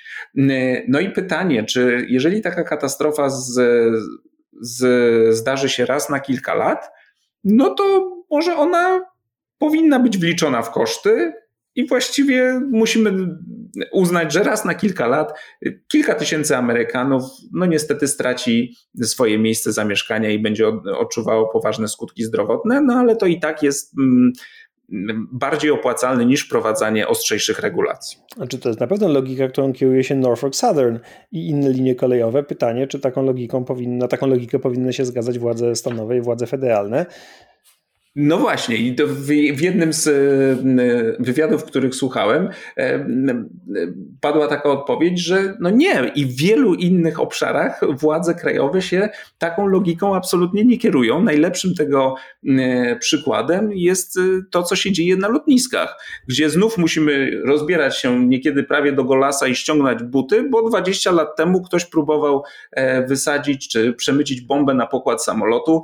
[0.88, 3.62] No i pytanie, czy jeżeli taka katastrofa z,
[4.62, 6.97] z, zdarzy się raz na kilka lat,
[7.48, 9.02] no to może ona
[9.58, 11.34] powinna być wliczona w koszty
[11.76, 13.38] i właściwie musimy
[13.92, 15.40] uznać, że raz na kilka lat
[15.88, 17.24] kilka tysięcy Amerykanów
[17.54, 20.68] no niestety straci swoje miejsce zamieszkania i będzie
[20.98, 24.32] odczuwało poważne skutki zdrowotne, no ale to i tak jest mm,
[25.32, 28.18] bardziej opłacalny niż wprowadzanie ostrzejszych regulacji.
[28.36, 31.00] Znaczy to jest na pewno logika, którą kieruje się Norfolk Southern
[31.32, 32.44] i inne linie kolejowe.
[32.44, 37.06] Pytanie, czy taką logiką powinna, taką logikę powinny się zgadzać władze stanowe i władze federalne.
[38.20, 43.06] No właśnie, i w, jednym z e, wywiadów, których słuchałem, e,
[44.22, 49.68] padła taka odpowiedź, że no nie, i w wielu innych obszarach władze krajowe się taką
[49.68, 51.22] logiką absolutnie nie kierują.
[51.22, 52.16] Najlepszym tego
[53.00, 58.64] przykładem jest e, to, co się dzieje na lotniskach, gdzie znów musimy rozbierać się niekiedy
[58.64, 62.44] prawie do golasa i ściągnąć buty, bo 20 lat temu ktoś próbował
[63.08, 65.82] wysadzić czy przemycić bombę na pokład samolotu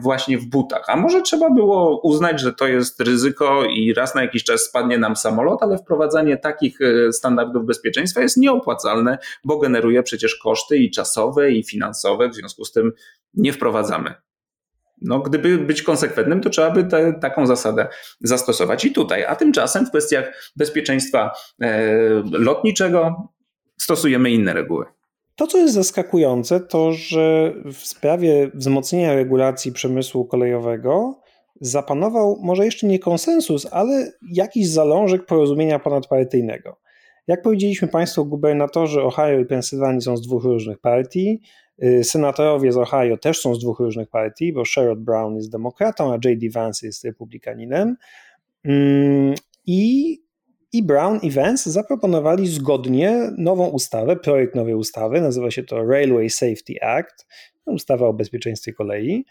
[0.00, 0.84] właśnie w butach.
[0.88, 4.98] A może trzeba było uznać, że to jest ryzyko i raz na jakiś czas spadnie
[4.98, 10.90] nam samolot, ale wprowadzanie takich e, standardów bezpieczeństwa jest nieopłacalne, bo generuje przecież koszty i
[10.90, 12.92] czasowe, i finansowe, w związku z tym
[13.34, 14.14] nie wprowadzamy.
[15.02, 17.88] No, gdyby być konsekwentnym, to trzeba by te, taką zasadę
[18.20, 19.24] zastosować i tutaj.
[19.24, 21.30] A tymczasem w kwestiach bezpieczeństwa
[21.62, 21.92] e,
[22.30, 23.28] lotniczego
[23.76, 24.84] stosujemy inne reguły.
[25.36, 31.20] To, co jest zaskakujące, to że w sprawie wzmocnienia regulacji przemysłu kolejowego
[31.60, 36.76] zapanował może jeszcze nie konsensus, ale jakiś zalążek porozumienia ponadpartyjnego.
[37.26, 41.40] Jak powiedzieliśmy Państwu, gubernatorzy Ohio i Pensylwanii są z dwóch różnych partii,
[41.82, 46.12] y, senatorowie z Ohio też są z dwóch różnych partii, bo Sherrod Brown jest demokratą,
[46.12, 46.46] a J.D.
[46.50, 47.96] Vance jest republikaninem.
[48.64, 49.34] Mm,
[49.66, 50.18] I,
[50.72, 56.30] I Brown i Vance zaproponowali zgodnie nową ustawę, projekt nowej ustawy, nazywa się to Railway
[56.30, 57.26] Safety Act,
[57.66, 59.24] ustawa o bezpieczeństwie kolei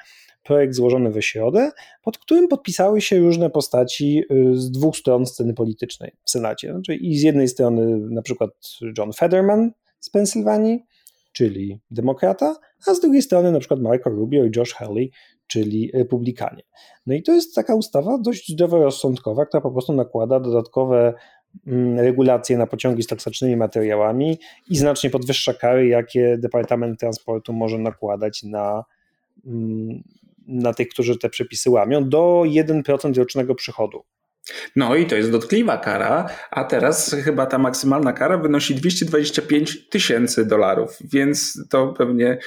[0.48, 1.72] projekt złożony we środę,
[2.04, 6.72] pod którym podpisały się różne postaci y, z dwóch stron sceny politycznej w Senacie.
[6.72, 8.52] Znaczy I z jednej strony na przykład
[8.98, 10.84] John Federman z Pensylwanii,
[11.34, 12.56] czyli demokrata,
[12.88, 15.12] a z drugiej strony na przykład Marco Rubio i Josh Hawley,
[15.48, 16.64] czyli republikanie.
[17.06, 21.14] No i to jest taka ustawa dość zdroworozsądkowa, która po prostu nakłada dodatkowe
[21.68, 24.38] mm, regulacje na pociągi z toksycznymi materiałami
[24.70, 28.84] i znacznie podwyższa kary, jakie Departament Transportu może nakładać na
[29.45, 30.04] mm,
[30.48, 34.04] na tych, którzy te przepisy łamią, do 1% rocznego przychodu.
[34.76, 40.45] No i to jest dotkliwa kara, a teraz chyba ta maksymalna kara wynosi 225 tysięcy
[40.45, 42.38] dolarów, więc to pewnie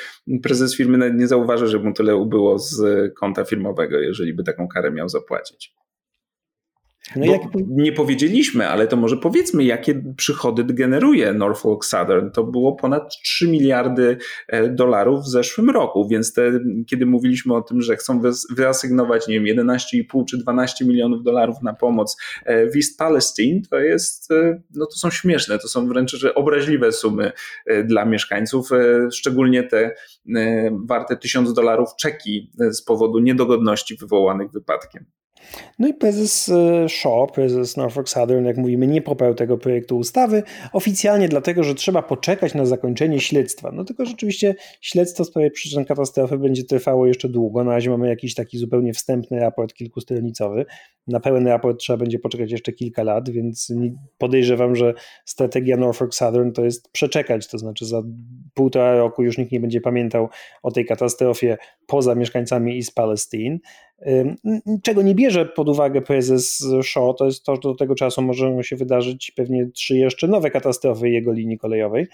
[0.43, 2.83] prezes firmy nie zauważy, że mu tyle ubyło z
[3.15, 5.75] konta firmowego, jeżeli by taką karę miał zapłacić.
[7.17, 7.43] No jak...
[7.69, 12.31] Nie powiedzieliśmy, ale to może powiedzmy, jakie przychody generuje Norfolk Southern.
[12.31, 17.63] To było ponad 3 miliardy e, dolarów w zeszłym roku, więc te, kiedy mówiliśmy o
[17.63, 22.77] tym, że chcą wyasygnować, nie wiem, 11,5 czy 12 milionów dolarów na pomoc e, w
[22.77, 27.33] East Palestine, to jest, e, no to są śmieszne, to są wręcz że obraźliwe sumy
[27.85, 28.69] dla mieszkańców,
[29.13, 29.95] szczególnie te
[30.89, 35.07] warte 1000 dolarów czeki z powodu niedogodności wywołanych wypadkiem.
[35.79, 40.43] No i prezes e, Shaw, prezes Norfolk Southern, jak mówimy, nie poparł tego projektu ustawy,
[40.73, 43.71] oficjalnie dlatego, że trzeba poczekać na zakończenie śledztwa.
[43.73, 47.65] No tylko rzeczywiście śledztwo w sprawie przyczyn katastrofy będzie trwało jeszcze długo.
[47.65, 50.67] Na razie mamy jakiś taki zupełnie wstępny raport kilkustronicowy.
[51.07, 53.73] Na pełen raport trzeba będzie poczekać jeszcze kilka lat, więc
[54.19, 58.03] podejrzewam, że strategia Norfolk Southern to jest przeczekać, to znaczy za
[58.55, 60.29] półtora roku już nikt nie będzie pamiętał
[60.63, 63.59] o tej katastrofie poza mieszkańcami East Palestine.
[64.83, 68.65] Czego nie bierze pod uwagę prezes Shaw, to jest to, że do tego czasu możemy
[68.65, 72.07] się wydarzyć pewnie trzy jeszcze nowe katastrofy jego linii kolejowej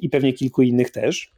[0.00, 1.32] i pewnie kilku innych też.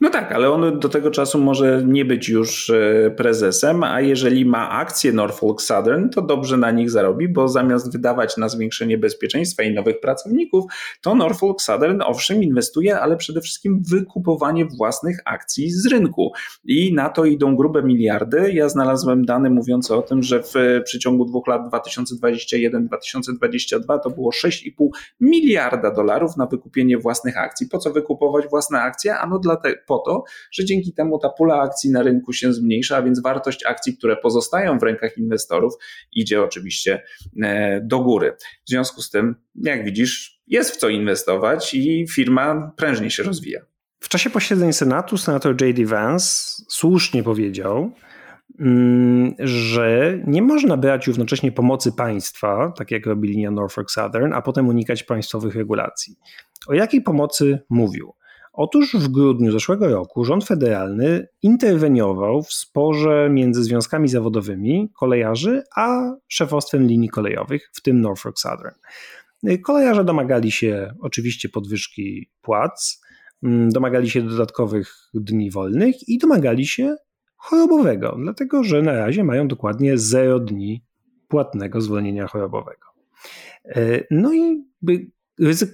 [0.00, 4.46] No tak, ale on do tego czasu może nie być już e, prezesem, a jeżeli
[4.46, 9.62] ma akcje Norfolk Southern, to dobrze na nich zarobi, bo zamiast wydawać na zwiększenie bezpieczeństwa
[9.62, 10.64] i nowych pracowników,
[11.00, 16.32] to Norfolk Southern owszem inwestuje, ale przede wszystkim wykupowanie własnych akcji z rynku.
[16.64, 18.52] I na to idą grube miliardy.
[18.52, 20.54] Ja znalazłem dane mówiące o tym, że w
[20.84, 24.88] przeciągu dwóch lat 2021-2022 to było 6,5
[25.20, 27.68] miliarda dolarów na wykupienie własnych akcji.
[27.68, 29.18] Po co wykupować własne akcje?
[29.18, 32.96] Ano dla te, po to, że dzięki temu ta pula akcji na rynku się zmniejsza,
[32.96, 35.74] a więc wartość akcji, które pozostają w rękach inwestorów,
[36.12, 37.02] idzie oczywiście
[37.42, 38.36] e, do góry.
[38.66, 43.60] W związku z tym, jak widzisz, jest w co inwestować i firma prężnie się rozwija.
[44.00, 45.84] W czasie posiedzeń Senatu senator J.D.
[45.86, 47.92] Vance słusznie powiedział,
[48.60, 54.42] mm, że nie można brać równocześnie pomocy państwa, tak jak robi linia Norfolk Southern, a
[54.42, 56.16] potem unikać państwowych regulacji.
[56.66, 58.14] O jakiej pomocy mówił?
[58.56, 66.12] Otóż w grudniu zeszłego roku rząd federalny interweniował w sporze między związkami zawodowymi kolejarzy a
[66.28, 68.74] szefostwem linii kolejowych, w tym Norfolk Southern.
[69.62, 73.02] Kolejarze domagali się oczywiście podwyżki płac,
[73.42, 76.96] mm, domagali się dodatkowych dni wolnych i domagali się
[77.36, 80.84] chorobowego, dlatego że na razie mają dokładnie 0 dni
[81.28, 82.86] płatnego zwolnienia chorobowego.
[84.10, 84.64] No i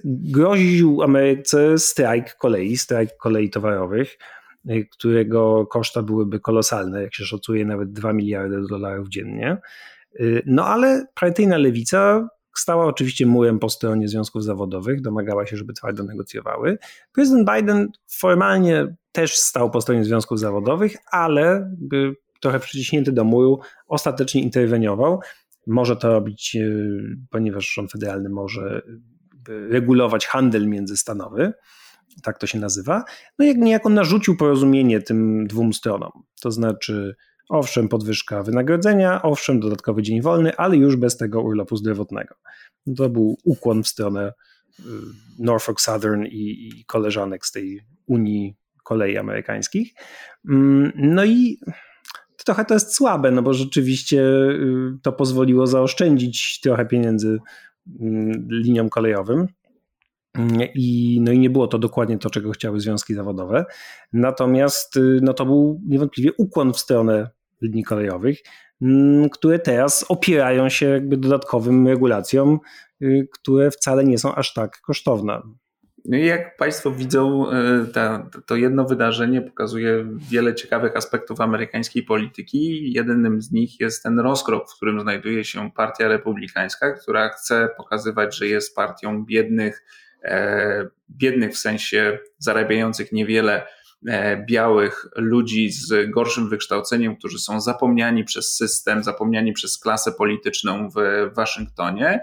[0.05, 4.17] groził Ameryce strajk kolei, strajk kolei towarowych,
[4.91, 9.57] którego koszta byłyby kolosalne, jak się szacuje, nawet 2 miliardy dolarów dziennie.
[10.45, 16.03] No ale partyjna lewica stała oczywiście murem po stronie związków zawodowych, domagała się, żeby twardo
[16.03, 16.77] negocjowały.
[17.13, 21.75] Prezydent Biden formalnie też stał po stronie związków zawodowych, ale
[22.39, 25.19] trochę przyciśnięty do muru, ostatecznie interweniował.
[25.67, 26.59] Może to robić, e,
[27.29, 28.81] ponieważ rząd federalny może
[29.47, 31.53] regulować handel międzystanowy,
[32.23, 33.03] tak to się nazywa.
[33.39, 36.11] No jak niejako narzucił porozumienie tym dwóm stronom.
[36.41, 37.15] To znaczy,
[37.49, 42.35] owszem, podwyżka wynagrodzenia, owszem, dodatkowy dzień wolny, ale już bez tego urlopu zdrowotnego.
[42.97, 44.33] To był ukłon w stronę
[44.79, 44.83] y,
[45.39, 49.93] Norfolk Southern i, i koleżanek z tej Unii Kolei Amerykańskich.
[50.49, 51.59] Mm, no i
[52.45, 57.39] trochę to jest słabe, no bo rzeczywiście y, to pozwoliło zaoszczędzić trochę pieniędzy
[58.49, 59.47] liniom kolejowym.
[60.75, 63.65] I, no i nie było to dokładnie to, czego chciały związki zawodowe.
[64.13, 67.29] Natomiast y, no to był niewątpliwie ukłon w stronę
[67.61, 68.39] linii kolejowych,
[68.81, 72.59] mm, które teraz opierają się jakby dodatkowym regulacjom,
[73.01, 75.41] y, które wcale nie są aż tak kosztowne.
[76.05, 82.03] No i jak Państwo widzą, y, ta, to jedno wydarzenie pokazuje wiele ciekawych aspektów amerykańskiej
[82.03, 82.93] polityki.
[82.93, 88.37] Jednym z nich jest ten rozkrok, w którym znajduje się Partia Republikańska, która chce pokazywać,
[88.37, 89.83] że jest partią biednych,
[90.23, 93.67] e, biednych w sensie zarabiających niewiele
[94.07, 100.89] E, białych ludzi z gorszym wykształceniem, którzy są zapomniani przez system, zapomniani przez klasę polityczną
[100.89, 100.95] w
[101.35, 102.21] Waszyngtonie, mm,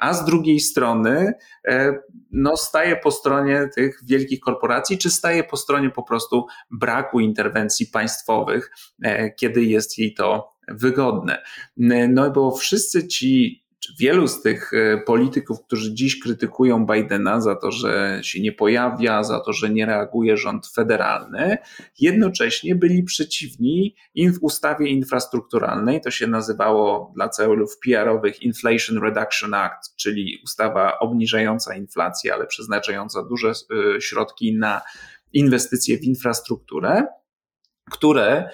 [0.00, 1.32] a z drugiej strony
[1.68, 1.94] e,
[2.32, 7.86] no, staje po stronie tych wielkich korporacji, czy staje po stronie po prostu braku interwencji
[7.86, 8.70] państwowych,
[9.02, 11.42] e, kiedy jest jej to wygodne.
[12.08, 13.64] No bo wszyscy ci
[13.98, 19.22] wielu z tych e, polityków, którzy dziś krytykują Bidena za to, że się nie pojawia,
[19.22, 21.58] za to, że nie reaguje rząd federalny,
[22.00, 29.96] jednocześnie byli przeciwni w ustawie infrastrukturalnej, to się nazywało dla celów PR-owych Inflation Reduction Act,
[29.96, 34.80] czyli ustawa obniżająca inflację, ale przeznaczająca duże e, środki na
[35.32, 37.06] inwestycje w infrastrukturę,
[37.90, 38.50] które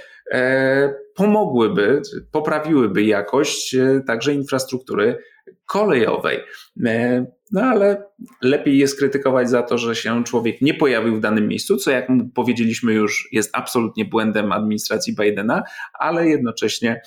[1.14, 2.03] pomogłyby,
[2.33, 5.18] poprawiłyby jakość e, także infrastruktury
[5.66, 6.39] kolejowej.
[6.87, 8.05] E, no ale
[8.43, 12.09] lepiej jest krytykować za to, że się człowiek nie pojawił w danym miejscu, co jak
[12.35, 15.62] powiedzieliśmy już jest absolutnie błędem administracji Bidena,
[15.99, 17.01] ale jednocześnie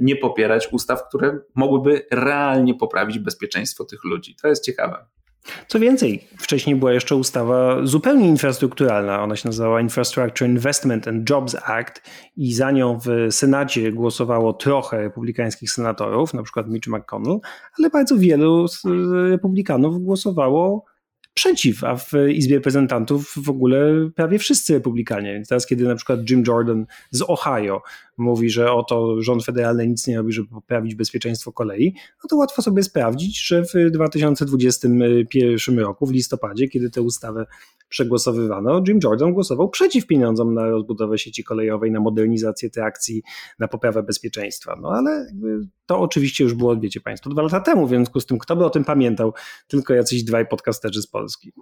[0.00, 4.36] nie popierać ustaw, które mogłyby realnie poprawić bezpieczeństwo tych ludzi.
[4.42, 5.06] To jest ciekawe.
[5.66, 9.22] Co więcej, wcześniej była jeszcze ustawa zupełnie infrastrukturalna.
[9.22, 12.02] Ona się nazywała Infrastructure Investment and Jobs Act
[12.36, 17.38] i za nią w Senacie głosowało trochę republikańskich senatorów, na przykład Mitch McConnell,
[17.78, 18.66] ale bardzo wielu
[19.30, 20.84] republikanów głosowało
[21.34, 25.32] przeciw, a w Izbie Reprezentantów w ogóle prawie wszyscy republikanie.
[25.34, 27.82] Więc teraz, kiedy na przykład Jim Jordan z Ohio
[28.18, 31.94] mówi, że oto rząd federalny nic nie robi, żeby poprawić bezpieczeństwo kolei,
[32.24, 37.46] no to łatwo sobie sprawdzić, że w 2021 roku, w listopadzie, kiedy tę ustawę
[37.88, 43.22] przegłosowywano, Jim Jordan głosował przeciw pieniądzom na rozbudowę sieci kolejowej, na modernizację trakcji,
[43.58, 44.78] na poprawę bezpieczeństwa.
[44.82, 45.26] No ale
[45.86, 48.64] to oczywiście już było, wiecie Państwo, dwa lata temu, w związku z tym kto by
[48.64, 49.32] o tym pamiętał?
[49.68, 51.52] Tylko jacyś dwaj podcasterzy z Polski.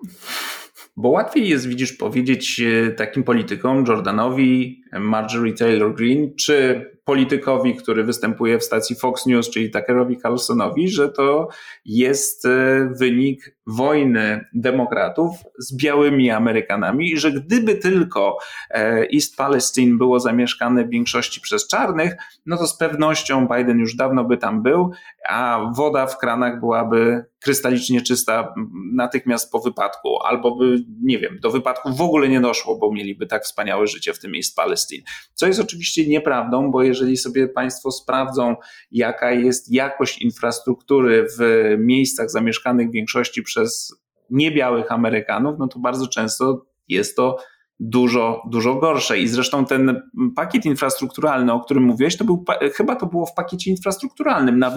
[0.96, 8.04] Bo łatwiej jest, widzisz, powiedzieć e, takim politykom, Jordanowi, Marjorie Taylor Greene, czy politykowi, który
[8.04, 11.48] występuje w stacji Fox News, czyli Tuckerowi Carlsonowi, że to
[11.84, 18.38] jest e, wynik wojny demokratów z białymi Amerykanami i że gdyby tylko
[18.70, 22.14] e, East Palestine było zamieszkane w większości przez czarnych,
[22.46, 24.90] no to z pewnością Biden już dawno by tam był,
[25.28, 28.54] a woda w kranach byłaby krystalicznie czysta
[28.92, 33.26] natychmiast po wypadku, albo by, nie wiem, do wypadku w ogóle nie doszło, bo mieliby
[33.26, 35.04] tak wspaniałe życie w tym East Palestine.
[35.34, 38.56] Co jest oczywiście nieprawdą, bo jeżeli sobie Państwo sprawdzą,
[38.90, 43.94] jaka jest jakość infrastruktury w miejscach zamieszkanych w większości przez
[44.30, 47.36] niebiałych Amerykanów, no to bardzo często jest to
[47.82, 49.18] dużo, dużo gorsze.
[49.18, 50.02] I zresztą ten
[50.36, 54.72] pakiet infrastrukturalny, o którym mówiłeś, to był, chyba to było w pakiecie infrastrukturalnym na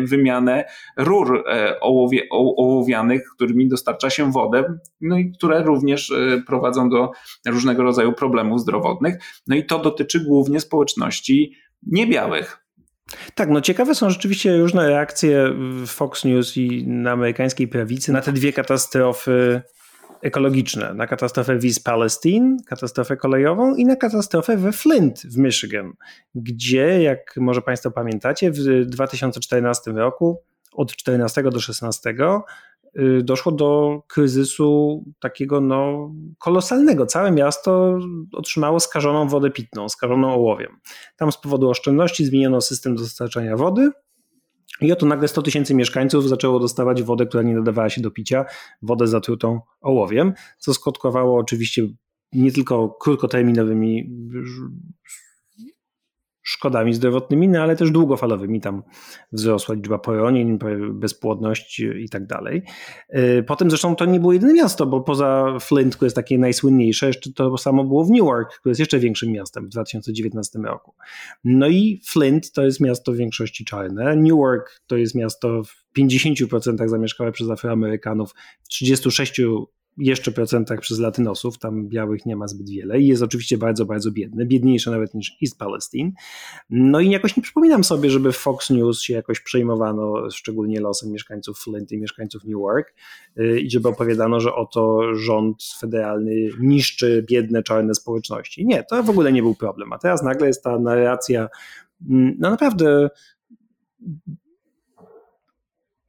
[0.00, 0.64] wymianę
[0.96, 7.10] rur e, ołowie, ołowianych, którymi dostarcza się wodę, no i które również e, prowadzą do
[7.46, 9.18] różnego rodzaju problemów zdrowotnych.
[9.46, 11.52] No i to dotyczy głównie społeczności
[11.82, 12.66] niebiałych.
[13.34, 15.50] Tak, no ciekawe są rzeczywiście różne reakcje
[15.84, 19.62] w Fox News i na amerykańskiej prawicy na te dwie katastrofy
[20.22, 25.92] ekologiczne, na katastrofę w East Palestine, katastrofę kolejową i na katastrofę we Flint w Michigan,
[26.34, 30.42] gdzie, jak może Państwo pamiętacie, w 2014 roku
[30.72, 32.14] od 14 do 16
[32.98, 37.06] y, doszło do kryzysu takiego no, kolosalnego.
[37.06, 37.98] Całe miasto
[38.32, 40.80] otrzymało skażoną wodę pitną, skażoną ołowiem.
[41.16, 43.90] Tam z powodu oszczędności zmieniono system dostarczania wody,
[44.80, 48.44] i oto nagle 100 tysięcy mieszkańców zaczęło dostawać wodę, która nie nadawała się do picia,
[48.82, 51.82] wodę zatrutą ołowiem, co skutkowało oczywiście
[52.32, 54.10] nie tylko krótkoterminowymi
[56.46, 58.60] szkodami zdrowotnymi, no ale też długofalowymi.
[58.60, 58.82] Tam
[59.32, 60.58] wzrosła liczba poronień,
[60.92, 62.62] bezpłodność i tak dalej.
[63.14, 67.06] Y, potem zresztą to nie było jedyne miasto, bo poza Flint, które jest takie najsłynniejsze,
[67.06, 70.94] jeszcze to samo było w Newark, które jest jeszcze większym miastem w 2019 roku.
[71.44, 74.16] No i Flint to jest miasto w większości czarne.
[74.16, 79.40] Newark to jest miasto w 50% zamieszkałe przez Afroamerykanów, w 36
[79.98, 84.10] jeszcze procentach przez latynosów, tam białych nie ma zbyt wiele i jest oczywiście bardzo, bardzo
[84.10, 86.12] biedny, biedniejszy nawet niż East Palestine.
[86.70, 91.58] No i jakoś nie przypominam sobie, żeby Fox News się jakoś przejmowano szczególnie losem mieszkańców
[91.58, 92.94] Flint i mieszkańców Newark
[93.38, 98.66] y, i żeby opowiadano, że oto rząd federalny niszczy biedne, czarne społeczności.
[98.66, 101.48] Nie, to w ogóle nie był problem, a teraz nagle jest ta narracja
[102.10, 103.08] mm, no naprawdę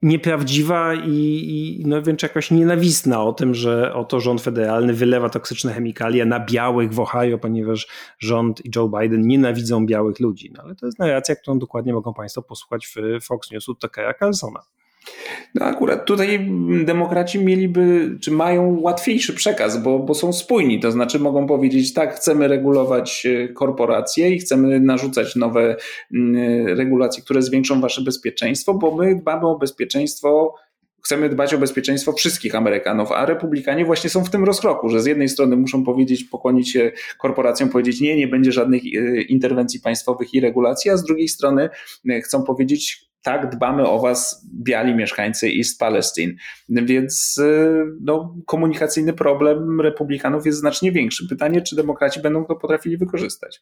[0.02, 5.74] nieprawdziwa i, i no wręcz jakoś nienawistna o tym, że oto rząd federalny wylewa toksyczne
[5.74, 7.88] chemikalia na białych w Ohio, ponieważ
[8.20, 10.52] rząd i Joe Biden nienawidzą białych ludzi.
[10.56, 14.14] No ale to jest narracja, którą dokładnie mogą Państwo posłuchać w Fox News u Tuckera
[14.14, 14.60] Carlsona.
[15.56, 16.50] No akurat tutaj
[16.86, 22.16] demokraci mieliby, czy mają łatwiejszy przekaz, bo, bo są spójni, to znaczy mogą powiedzieć tak,
[22.16, 25.76] chcemy regulować e, korporacje i chcemy narzucać nowe
[26.14, 30.56] mm, regulacje, które zwiększą wasze bezpieczeństwo, bo my dbamy o bezpieczeństwo
[31.08, 35.06] chcemy dbać o bezpieczeństwo wszystkich Amerykanów, a republikanie właśnie są w tym rozkroku, że z
[35.06, 40.34] jednej strony muszą powiedzieć, pokłonić się korporacjom, powiedzieć nie, nie będzie żadnych e, interwencji państwowych
[40.34, 41.70] i regulacji, a z drugiej strony
[42.10, 46.34] e, chcą powiedzieć tak, dbamy o was, biali mieszkańcy East Palestine.
[46.70, 51.28] Więc y, no, komunikacyjny problem republikanów jest znacznie większy.
[51.28, 53.62] Pytanie, czy demokraci będą to potrafili wykorzystać.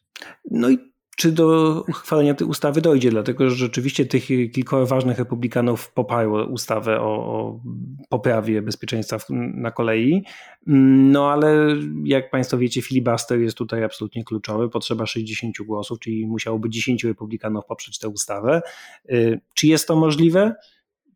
[0.50, 0.78] No i
[1.16, 7.00] czy do uchwalenia tej ustawy dojdzie, dlatego że rzeczywiście tych kilkoro ważnych republikanów poparło ustawę
[7.00, 7.60] o, o,
[8.08, 9.16] poprawie bezpieczeństwa
[9.54, 10.24] na kolei.
[10.66, 14.68] No ale jak Państwo wiecie, filibuster jest tutaj absolutnie kluczowy.
[14.68, 18.62] Potrzeba 60 głosów, czyli musiałoby 10 republikanów poprzeć tę ustawę.
[19.10, 20.54] Y, czy jest to możliwe?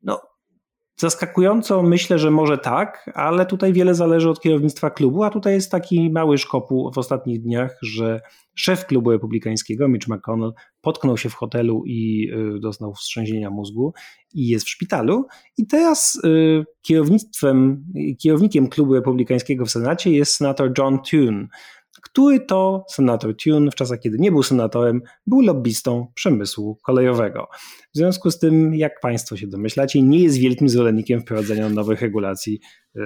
[0.02, 0.20] No,
[1.00, 5.70] Zaskakująco myślę, że może tak, ale tutaj wiele zależy od kierownictwa klubu, a tutaj jest
[5.70, 8.20] taki mały szkopuł w ostatnich dniach, że
[8.54, 13.92] szef klubu republikańskiego, Mitch McConnell, potknął się w hotelu i y, doznał wstrząsienia mózgu
[14.34, 15.26] i jest w szpitalu.
[15.56, 17.84] I teraz y, kierownictwem,
[18.22, 21.48] kierownikiem klubu republikańskiego w Senacie jest senator John Thune
[22.12, 27.48] który to senator Tune w czasach, kiedy nie był senatorem, był lobbystą przemysłu kolejowego.
[27.94, 32.60] W związku z tym, jak Państwo się domyślacie, nie jest wielkim zwolennikiem wprowadzenia nowych regulacji
[32.96, 33.00] y,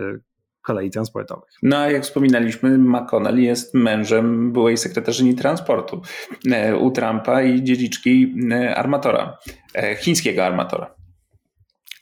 [0.65, 1.51] kolei transportowych.
[1.63, 6.03] No a jak wspominaliśmy, McConnell jest mężem byłej sekretarzyni transportu
[6.53, 9.39] e, u Trumpa i dziedziczki e, armatora,
[9.75, 10.95] e, chińskiego armatora.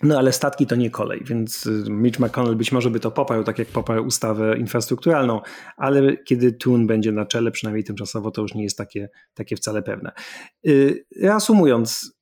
[0.03, 3.45] No ale statki to nie kolej, więc y, Mitch McConnell być może by to poparł,
[3.45, 5.41] tak jak poparł ustawę infrastrukturalną,
[5.77, 9.83] ale kiedy Tun będzie na czele, przynajmniej tymczasowo, to już nie jest takie, takie wcale
[9.83, 10.13] pewne.
[10.67, 12.13] Y, reasumując,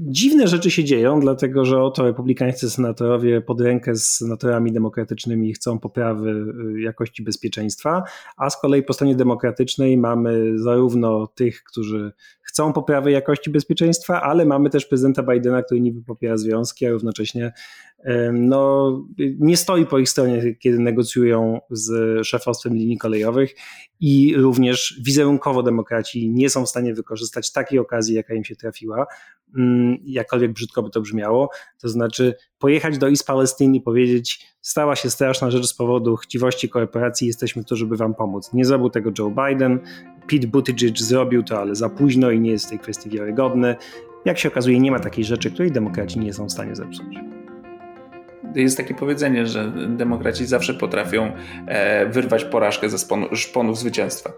[0.00, 5.78] Dziwne rzeczy się dzieją, dlatego że oto republikańscy senatorowie pod rękę z senatorami demokratycznymi chcą
[5.78, 6.30] poprawy
[6.76, 8.02] y, jakości bezpieczeństwa,
[8.36, 12.12] a z kolei po stronie demokratycznej mamy zarówno tych, którzy
[12.48, 17.52] chcą poprawy jakości bezpieczeństwa, ale mamy też prezydenta Bidena, który niby popiera związki, a równocześnie
[18.32, 18.92] no,
[19.38, 23.54] nie stoi po ich stronie, kiedy negocjują z szefostwem linii kolejowych
[24.00, 29.06] i również wizerunkowo demokraci nie są w stanie wykorzystać takiej okazji, jaka im się trafiła,
[29.56, 34.96] mm, jakkolwiek brzydko by to brzmiało, to znaczy pojechać do East Palestine i powiedzieć stała
[34.96, 38.52] się straszna rzecz z powodu chciwości korporacji, jesteśmy tu, żeby wam pomóc.
[38.52, 39.80] Nie zrobił tego Joe Biden,
[40.30, 43.76] Pete Buttigieg zrobił to, ale za późno i nie jest w tej kwestii wiarygodny.
[44.24, 47.37] Jak się okazuje, nie ma takiej rzeczy, której demokraci nie są w stanie zepsuć
[48.54, 51.32] jest takie powiedzenie, że demokraci zawsze potrafią
[51.66, 52.98] e, wyrwać porażkę ze
[53.32, 54.32] szponów zwycięstwa.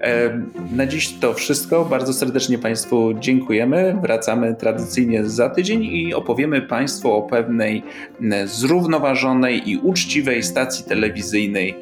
[0.00, 1.84] E, na dziś to wszystko.
[1.84, 3.98] Bardzo serdecznie Państwu dziękujemy.
[4.02, 7.82] Wracamy tradycyjnie za tydzień i opowiemy Państwu o pewnej
[8.44, 11.76] zrównoważonej i uczciwej stacji telewizyjnej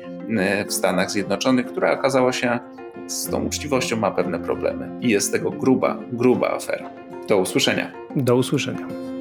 [0.68, 2.58] w Stanach Zjednoczonych, która okazała się
[3.06, 6.90] z tą uczciwością ma pewne problemy i jest tego gruba, gruba afera.
[7.28, 7.92] Do usłyszenia.
[8.16, 9.13] Do usłyszenia.